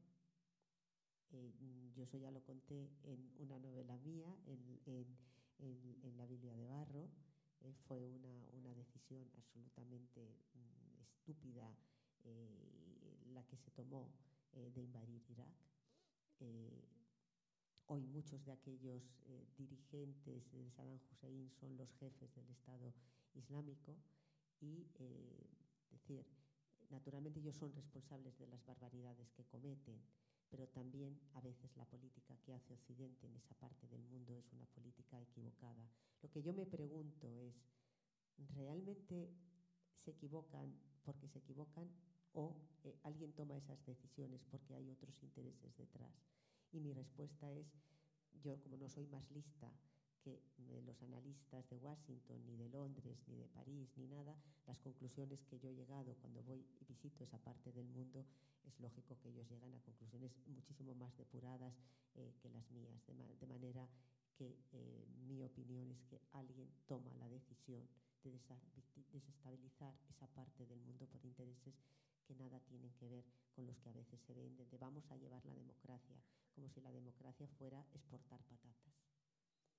[1.95, 5.07] yo eso ya lo conté en una novela mía, en,
[6.17, 7.09] La Biblia de Barro.
[7.87, 11.77] Fue una, una, decisión absolutamente mm, estúpida
[12.25, 14.11] eh, la que se tomó
[14.75, 15.55] de invadir Irak.
[17.87, 19.03] hoy muchos de aquellos
[19.57, 22.93] dirigentes de Saddam Hussein son los jefes del Estado
[23.35, 23.97] Islámico
[24.61, 24.85] y
[25.91, 26.25] decir,
[26.91, 30.01] naturalmente ellos son responsables de las barbaridades que cometen,
[30.51, 34.51] pero también a veces la política que hace Occidente en esa parte del mundo es
[34.53, 35.89] una política equivocada.
[36.23, 37.55] Lo que yo me pregunto es,
[38.55, 39.31] ¿realmente
[40.05, 41.89] se equivocan porque se equivocan
[42.35, 46.13] o eh, alguien toma esas decisiones porque hay otros intereses detrás?
[46.73, 47.67] Y mi respuesta es,
[48.43, 49.73] yo como no soy más lista
[50.23, 54.37] que eh, los analistas de Washington, ni de Londres, ni de París, ni nada,
[54.67, 58.27] las conclusiones que yo he llegado cuando voy y visito esa parte del mundo,
[58.65, 61.75] es lógico que ellos llegan a conclusiones muchísimo más depuradas
[62.15, 63.89] eh, que las mías, de, manera
[64.37, 67.89] que eh, mi opinión es que alguien toma la decisión
[68.25, 68.33] de
[69.13, 71.75] desestabilizar esa parte del mundo por intereses
[72.27, 75.17] que nada tienen que ver con los que a veces se venden, de vamos a
[75.17, 76.17] llevar la democracia,
[76.55, 78.95] como si la democracia fuera exportar patatas.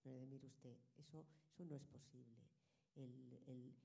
[0.02, 2.42] Pero mire usted, eso, eso no es posible.
[2.96, 3.76] El, el,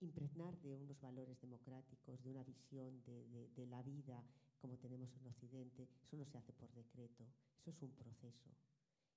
[0.00, 4.24] impregnar de unos valores democráticos, de una visión de, de, de, la vida
[4.58, 7.24] como tenemos en Occidente, eso no se hace por decreto,
[7.60, 8.50] eso es un proceso.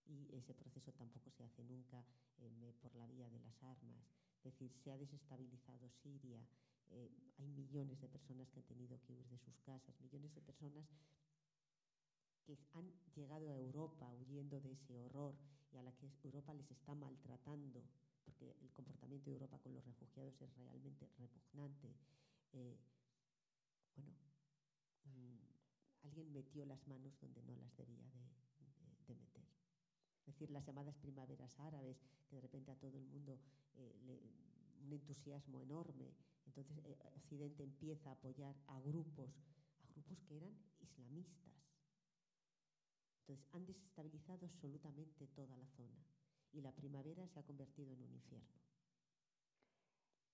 [0.06, 2.04] Y ese proceso tampoco se hace nunca
[2.38, 4.04] eh, por la vía de las armas.
[4.44, 6.46] Es decir, se ha desestabilizado Siria,
[6.90, 10.42] eh, hay millones de personas que han tenido que huir de sus casas, millones de
[10.42, 10.86] personas
[12.46, 15.34] que han llegado a Europa huyendo de ese horror
[15.72, 17.86] y a la que Europa les está maltratando,
[18.26, 21.96] porque el comportamiento de Europa con los refugiados es realmente repugnante.
[22.52, 22.78] Eh,
[23.96, 24.12] bueno,
[25.06, 25.40] mmm,
[26.04, 28.53] alguien metió las manos donde no las debía de.
[30.26, 31.98] Es decir, las llamadas primaveras árabes,
[32.30, 33.40] que de repente a todo el mundo
[33.76, 34.20] eh, le,
[34.86, 36.14] un entusiasmo enorme.
[36.46, 39.30] Entonces eh, Occidente empieza a apoyar a grupos,
[39.84, 41.44] a grupos que eran islamistas
[43.24, 46.04] entonces, han desestabilizado absolutamente toda la zona
[46.52, 48.60] y la primavera se ha convertido en un infierno.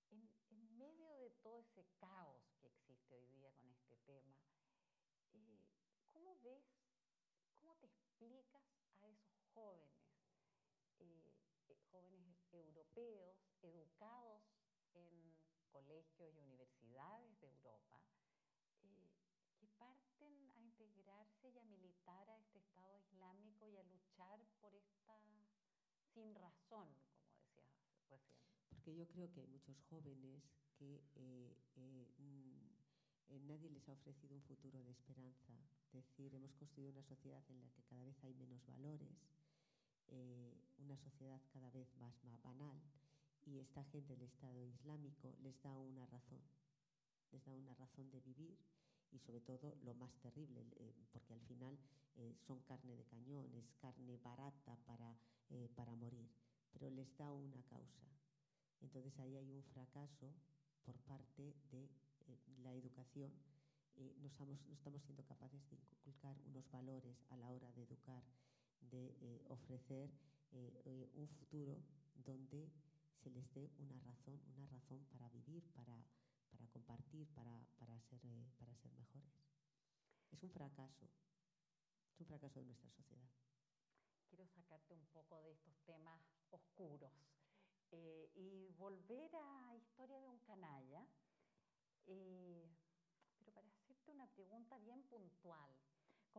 [0.09, 4.33] En, medio de todo ese caos que existe hoy día con este tema,
[5.33, 5.61] eh,
[6.11, 6.63] ¿cómo ves,
[7.59, 8.63] cómo te explicas
[9.59, 9.91] jóvenes,
[10.99, 11.35] eh,
[11.67, 14.43] eh, jóvenes europeos, educados
[14.93, 15.35] en
[15.71, 18.01] colegios y universidades de Europa,
[18.83, 19.11] eh,
[19.59, 24.73] que parten a integrarse y a militar a este Estado Islámico y a luchar por
[24.73, 24.99] esta
[26.13, 26.89] sin razón,
[27.55, 28.37] como decías recién.
[28.69, 30.43] Porque yo creo que hay muchos jóvenes
[30.77, 32.07] que eh, eh,
[33.29, 35.53] eh, nadie les ha ofrecido un futuro de esperanza.
[35.87, 39.17] Es decir, hemos construido una sociedad en la que cada vez hay menos valores,
[40.11, 42.79] eh, una sociedad cada vez más, más banal,
[43.45, 46.41] y esta gente del Estado Islámico les da una razón,
[47.31, 48.57] les da una razón de vivir
[49.11, 51.77] y sobre todo lo más terrible, eh, porque al final
[52.15, 55.15] eh, son carne de cañón, es carne barata para,
[55.49, 56.29] eh, para morir,
[56.71, 58.07] pero les da una causa.
[58.81, 60.33] Entonces ahí hay un fracaso
[60.83, 61.89] por parte de
[62.27, 63.31] eh, la educación.
[63.97, 67.83] Eh, no, estamos, no estamos siendo capaces de inculcar unos valores a la hora de
[67.83, 68.23] educar,
[68.81, 70.09] de eh, ofrecer
[71.13, 71.77] un futuro
[72.15, 72.71] donde
[73.21, 76.03] se les dé una razón, una razón para vivir, para,
[76.51, 79.31] para compartir, para, para, ser, eh, para ser mejores.
[80.31, 81.09] Es un fracaso,
[82.13, 83.29] es un fracaso de nuestra sociedad.
[84.29, 86.21] Quiero sacarte un poco de estos temas
[86.51, 87.11] oscuros
[87.91, 91.05] eh, y volver a Historia de un canalla,
[92.05, 92.69] eh,
[93.37, 95.71] pero para hacerte una pregunta bien puntual.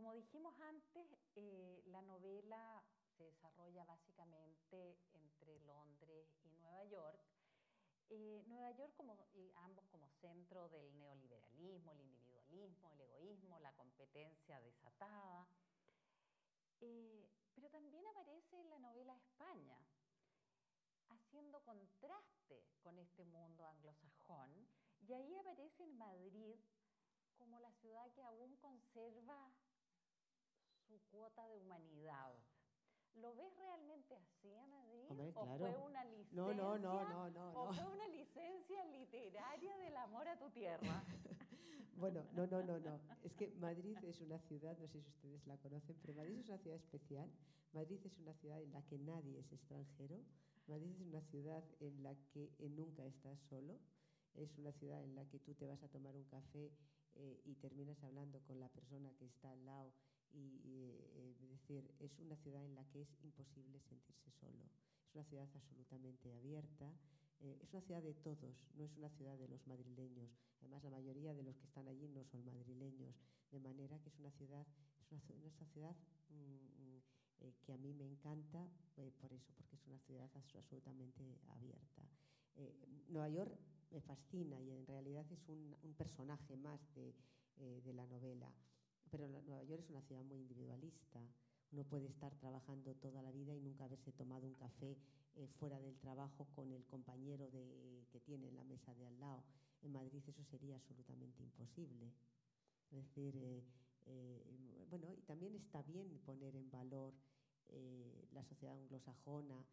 [0.01, 2.83] Como dijimos antes, eh, la novela
[3.19, 7.21] se desarrolla básicamente entre Londres y Nueva York,
[8.09, 9.19] eh, Nueva York, como,
[9.57, 15.47] ambos como centro del neoliberalismo, el individualismo, el egoísmo, la competencia desatada.
[16.81, 19.77] Eh, pero también aparece en la novela España,
[21.11, 24.67] haciendo contraste con este mundo anglosajón,
[25.07, 26.57] y ahí aparece en Madrid
[27.37, 29.53] como la ciudad que aún conserva
[31.11, 32.33] cuota de humanidad.
[33.17, 35.05] ¿Lo ves realmente así, Madrid?
[35.09, 35.59] Hombre, ¿O claro.
[35.59, 36.37] fue una licencia?
[36.37, 37.53] No, no, no, no, no.
[37.53, 41.05] ¿O fue una licencia literaria del amor a tu tierra?
[42.01, 42.99] Bueno, no, no, no, no.
[43.23, 46.49] Es que Madrid es una ciudad, no sé si ustedes la conocen, pero Madrid es
[46.49, 47.31] una ciudad especial.
[47.75, 50.25] Madrid es una ciudad en la que nadie es extranjero.
[50.67, 53.79] Madrid es una ciudad en la que nunca estás solo.
[54.33, 56.73] Es una ciudad en la que tú te vas a tomar un café
[57.17, 59.93] eh, y terminas hablando con la persona que está al lado
[60.33, 64.65] Y eh, es decir, es una ciudad en la que es imposible sentirse solo.
[65.05, 66.93] Es una ciudad absolutamente abierta.
[67.41, 70.31] Eh, es una ciudad de todos, no es una ciudad de los madrileños.
[70.61, 73.15] Además, la mayoría de los que están allí no son madrileños.
[73.51, 74.67] De manera que es una ciudad,
[75.11, 75.97] es una, ciudad
[76.29, 76.99] mmm,
[77.41, 78.69] eh, que a mí me encanta
[79.19, 82.03] por eso, porque es una ciudad absolutamente abierta.
[83.09, 83.59] Nueva York
[83.91, 87.15] me fascina y en realidad es un, un personaje más de,
[87.57, 88.51] de, la novela,
[89.11, 91.21] pero Nueva York es una ciudad muy individualista.
[91.73, 94.97] Uno puede estar trabajando toda la vida y nunca haberse tomado un café
[95.37, 99.21] eh, fuera del trabajo con el compañero de, que tiene en la mesa de al
[99.21, 99.45] lado.
[99.83, 102.13] En Madrid eso sería absolutamente imposible.
[102.91, 103.63] Es decir, eh,
[104.07, 107.15] eh, bueno, y también está bien poner en valor
[107.69, 109.65] eh, la sociedad anglosajona,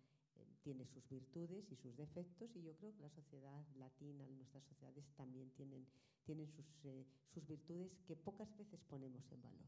[0.63, 5.05] tiene sus virtudes y sus defectos, y yo creo que la sociedad latina, nuestras sociedades
[5.15, 5.87] también tienen,
[6.25, 9.67] tienen sus, eh, sus virtudes que pocas veces ponemos en valor.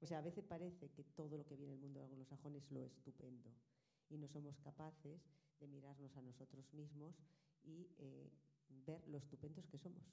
[0.00, 2.84] O sea, a veces parece que todo lo que viene del mundo anglosajón es lo
[2.84, 3.50] estupendo
[4.10, 5.20] y no somos capaces
[5.60, 7.14] de mirarnos a nosotros mismos
[7.64, 8.30] y eh,
[8.86, 10.04] ver lo estupendos que somos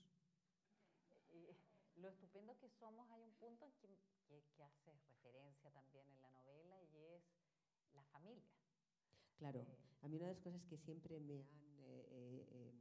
[2.01, 3.95] lo estupendo que somos, hay un punto en que,
[4.27, 7.23] que, que hace referencia también en la novela y es
[7.93, 8.43] la familia.
[9.37, 12.73] Claro, eh, a mí una de las cosas que siempre me han eh, eh,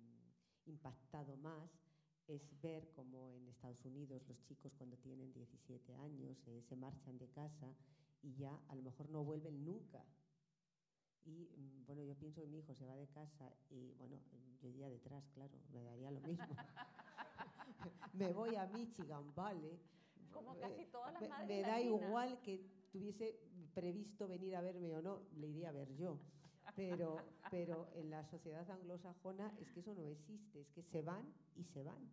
[0.66, 1.70] impactado más
[2.26, 6.38] es ver cómo en Estados Unidos los chicos cuando tienen 17 años
[6.68, 7.74] se marchan de casa
[8.22, 10.04] y ya a lo mejor no vuelven nunca.
[11.24, 14.18] Y mm, bueno, yo pienso que mi hijo se va de casa y bueno,
[14.60, 16.44] yo iría detrás, claro, me daría lo mismo.
[18.12, 19.80] me voy a Michigan, vale.
[20.32, 21.48] Como casi todas las madres.
[21.48, 23.38] Me, me da igual que tuviese
[23.74, 26.18] previsto venir a verme o no, le iría a ver yo.
[26.76, 27.16] Pero,
[27.50, 31.24] pero en la sociedad anglosajona es que eso no existe, es que se van
[31.56, 32.10] y se van.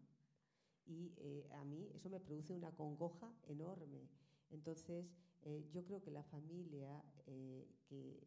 [0.86, 4.07] Y eh, a mí eso me produce una congoja enorme.
[4.49, 5.05] Entonces,
[5.43, 8.19] eh, yo creo que la familia eh, que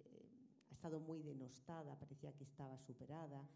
[0.70, 3.48] ha estado muy denostada, parecía que estaba superada,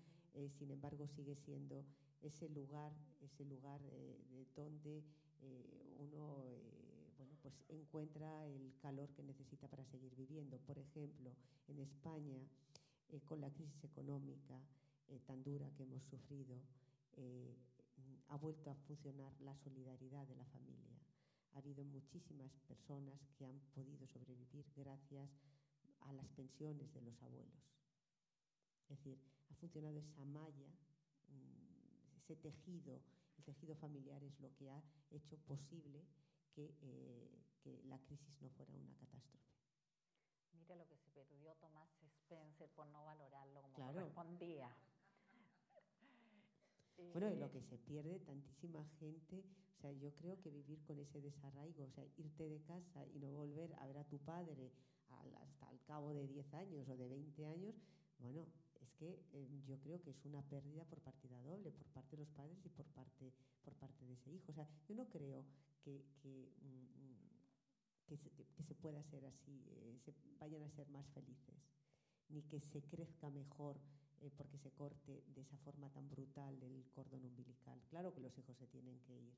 [0.59, 1.85] sin embargo sigue siendo
[2.21, 5.05] ese lugar, ese lugar de donde
[6.01, 6.45] uno
[7.45, 10.57] pues encuentra el calor que necesita para seguir viviendo.
[10.61, 11.31] Por ejemplo,
[11.69, 12.41] en España,
[13.11, 14.59] eh, con la crisis económica
[15.09, 16.57] eh, tan dura que hemos sufrido,
[17.19, 17.55] eh,
[18.29, 20.97] ha vuelto a funcionar la solidaridad de la familia.
[21.53, 25.29] Ha habido muchísimas personas que han podido sobrevivir gracias
[26.01, 27.61] a las pensiones de los abuelos.
[28.89, 29.19] Es decir,
[29.51, 30.73] ha funcionado esa malla
[32.17, 33.03] ese tejido,
[33.37, 36.07] el tejido familiar es lo que ha hecho posible
[36.55, 39.49] que, eh, que la crisis no fuera una catástrofe.
[40.53, 41.89] Mira lo que se perdió Tomás
[42.23, 44.01] Spencer por no valorarlo como claro.
[44.01, 44.71] correspondía.
[47.13, 49.45] Bueno, y lo que se pierde tantísima gente,
[49.79, 53.19] o sea, yo creo que vivir con ese desarraigo, o sea, irte de casa y
[53.19, 54.73] no volver a ver a tu padre
[55.09, 57.75] al, hasta el cabo de 10 años o de 20 años,
[58.19, 58.47] bueno,
[58.81, 62.23] es que eh, yo creo que es una pérdida por partida doble, por parte de
[62.23, 63.33] los padres y por parte,
[63.65, 64.53] por parte de ese hijo.
[64.53, 65.45] O sea, yo no creo
[65.85, 70.89] que, que, mm, que, se, que se, pueda ser así, eh, se vayan a ser
[70.89, 71.55] más felices,
[72.29, 73.79] ni que se crezca mejor
[74.21, 77.83] eh, porque se corte de esa forma tan brutal el cordón umbilical.
[77.91, 79.35] Claro que los hijos se tienen que ir,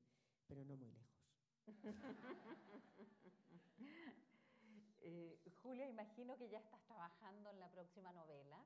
[0.46, 1.26] pero no muy lejos.
[5.00, 8.64] eh, Julia, imagino que ya estás trabajando en la próxima novela.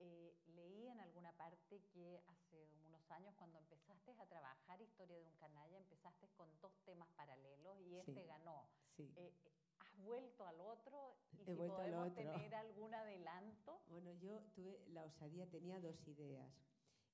[0.00, 5.24] Eh, leí en alguna parte que hace unos años cuando empezaste a trabajar Historia de
[5.24, 8.62] un canalla, empezaste con dos temas paralelos y este sí, ganó.
[8.96, 9.10] Sí.
[9.16, 9.32] Eh,
[9.80, 11.16] ¿Has vuelto al otro?
[11.32, 12.32] ¿Y He si vuelto podemos al otro.
[12.32, 13.80] tener algún adelanto?
[13.90, 16.48] Bueno, yo tuve la osadía, tenía dos ideas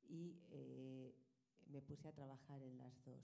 [0.08, 1.14] y eh,
[1.70, 3.22] me puse a trabajar en las dos.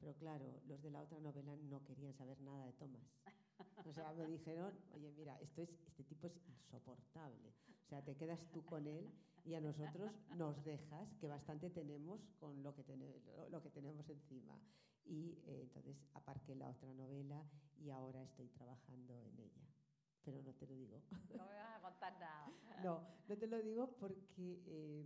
[0.00, 3.02] Pero claro, los de la otra novela no querían saber nada de Tomás.
[3.84, 7.52] O sea, me dijeron, oye, mira, esto es, este tipo es insoportable.
[7.84, 9.10] O sea, te quedas tú con él
[9.44, 13.00] y a nosotros nos dejas, que bastante tenemos con lo que, ten
[13.50, 14.58] lo que tenemos encima.
[15.04, 17.44] Y eh, entonces aparqué la otra novela
[17.78, 19.62] y ahora estoy trabajando en ella.
[20.24, 21.02] Pero no te lo digo.
[21.36, 22.52] No me vas a contar nada.
[22.84, 25.04] No, no te lo digo porque eh,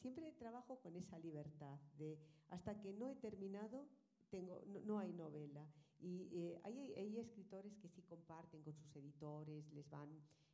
[0.00, 2.18] siempre trabajo con esa libertad de
[2.50, 3.86] hasta que no he terminado,
[4.30, 5.66] tengo, no, no hay novela.
[6.02, 10.08] Y eh, hay, hay, escritores que sí comparten con sus editores, les van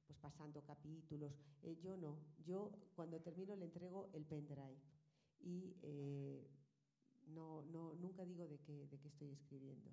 [0.07, 1.33] pues pasando capítulos.
[1.63, 4.77] Eh, yo no, yo cuando termino le entrego el pendrive
[5.41, 6.47] y eh,
[7.29, 9.91] no, no, nunca digo de qué, de qué estoy escribiendo.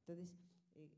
[0.00, 0.34] Entonces,
[0.74, 0.90] eh,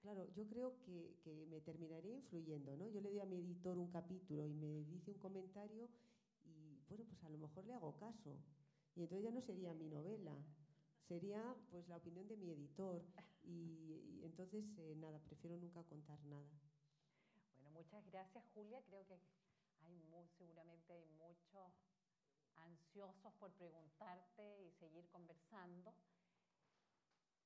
[0.00, 2.88] claro, yo creo que, que, me terminaré influyendo, ¿no?
[2.88, 5.88] Yo le doy a mi editor un capítulo y me dice un comentario
[6.44, 8.36] y, bueno, pues a lo mejor le hago caso.
[8.96, 10.36] Y entonces ya no sería mi novela,
[11.08, 13.02] sería pues la opinión de mi editor
[13.42, 16.50] y, y entonces eh, nada, prefiero nunca contar nada.
[17.56, 18.82] Bueno, muchas gracias Julia.
[18.86, 19.18] Creo que
[19.80, 21.72] hay muy, seguramente hay muchos
[22.56, 25.94] ansiosos por preguntarte y seguir conversando.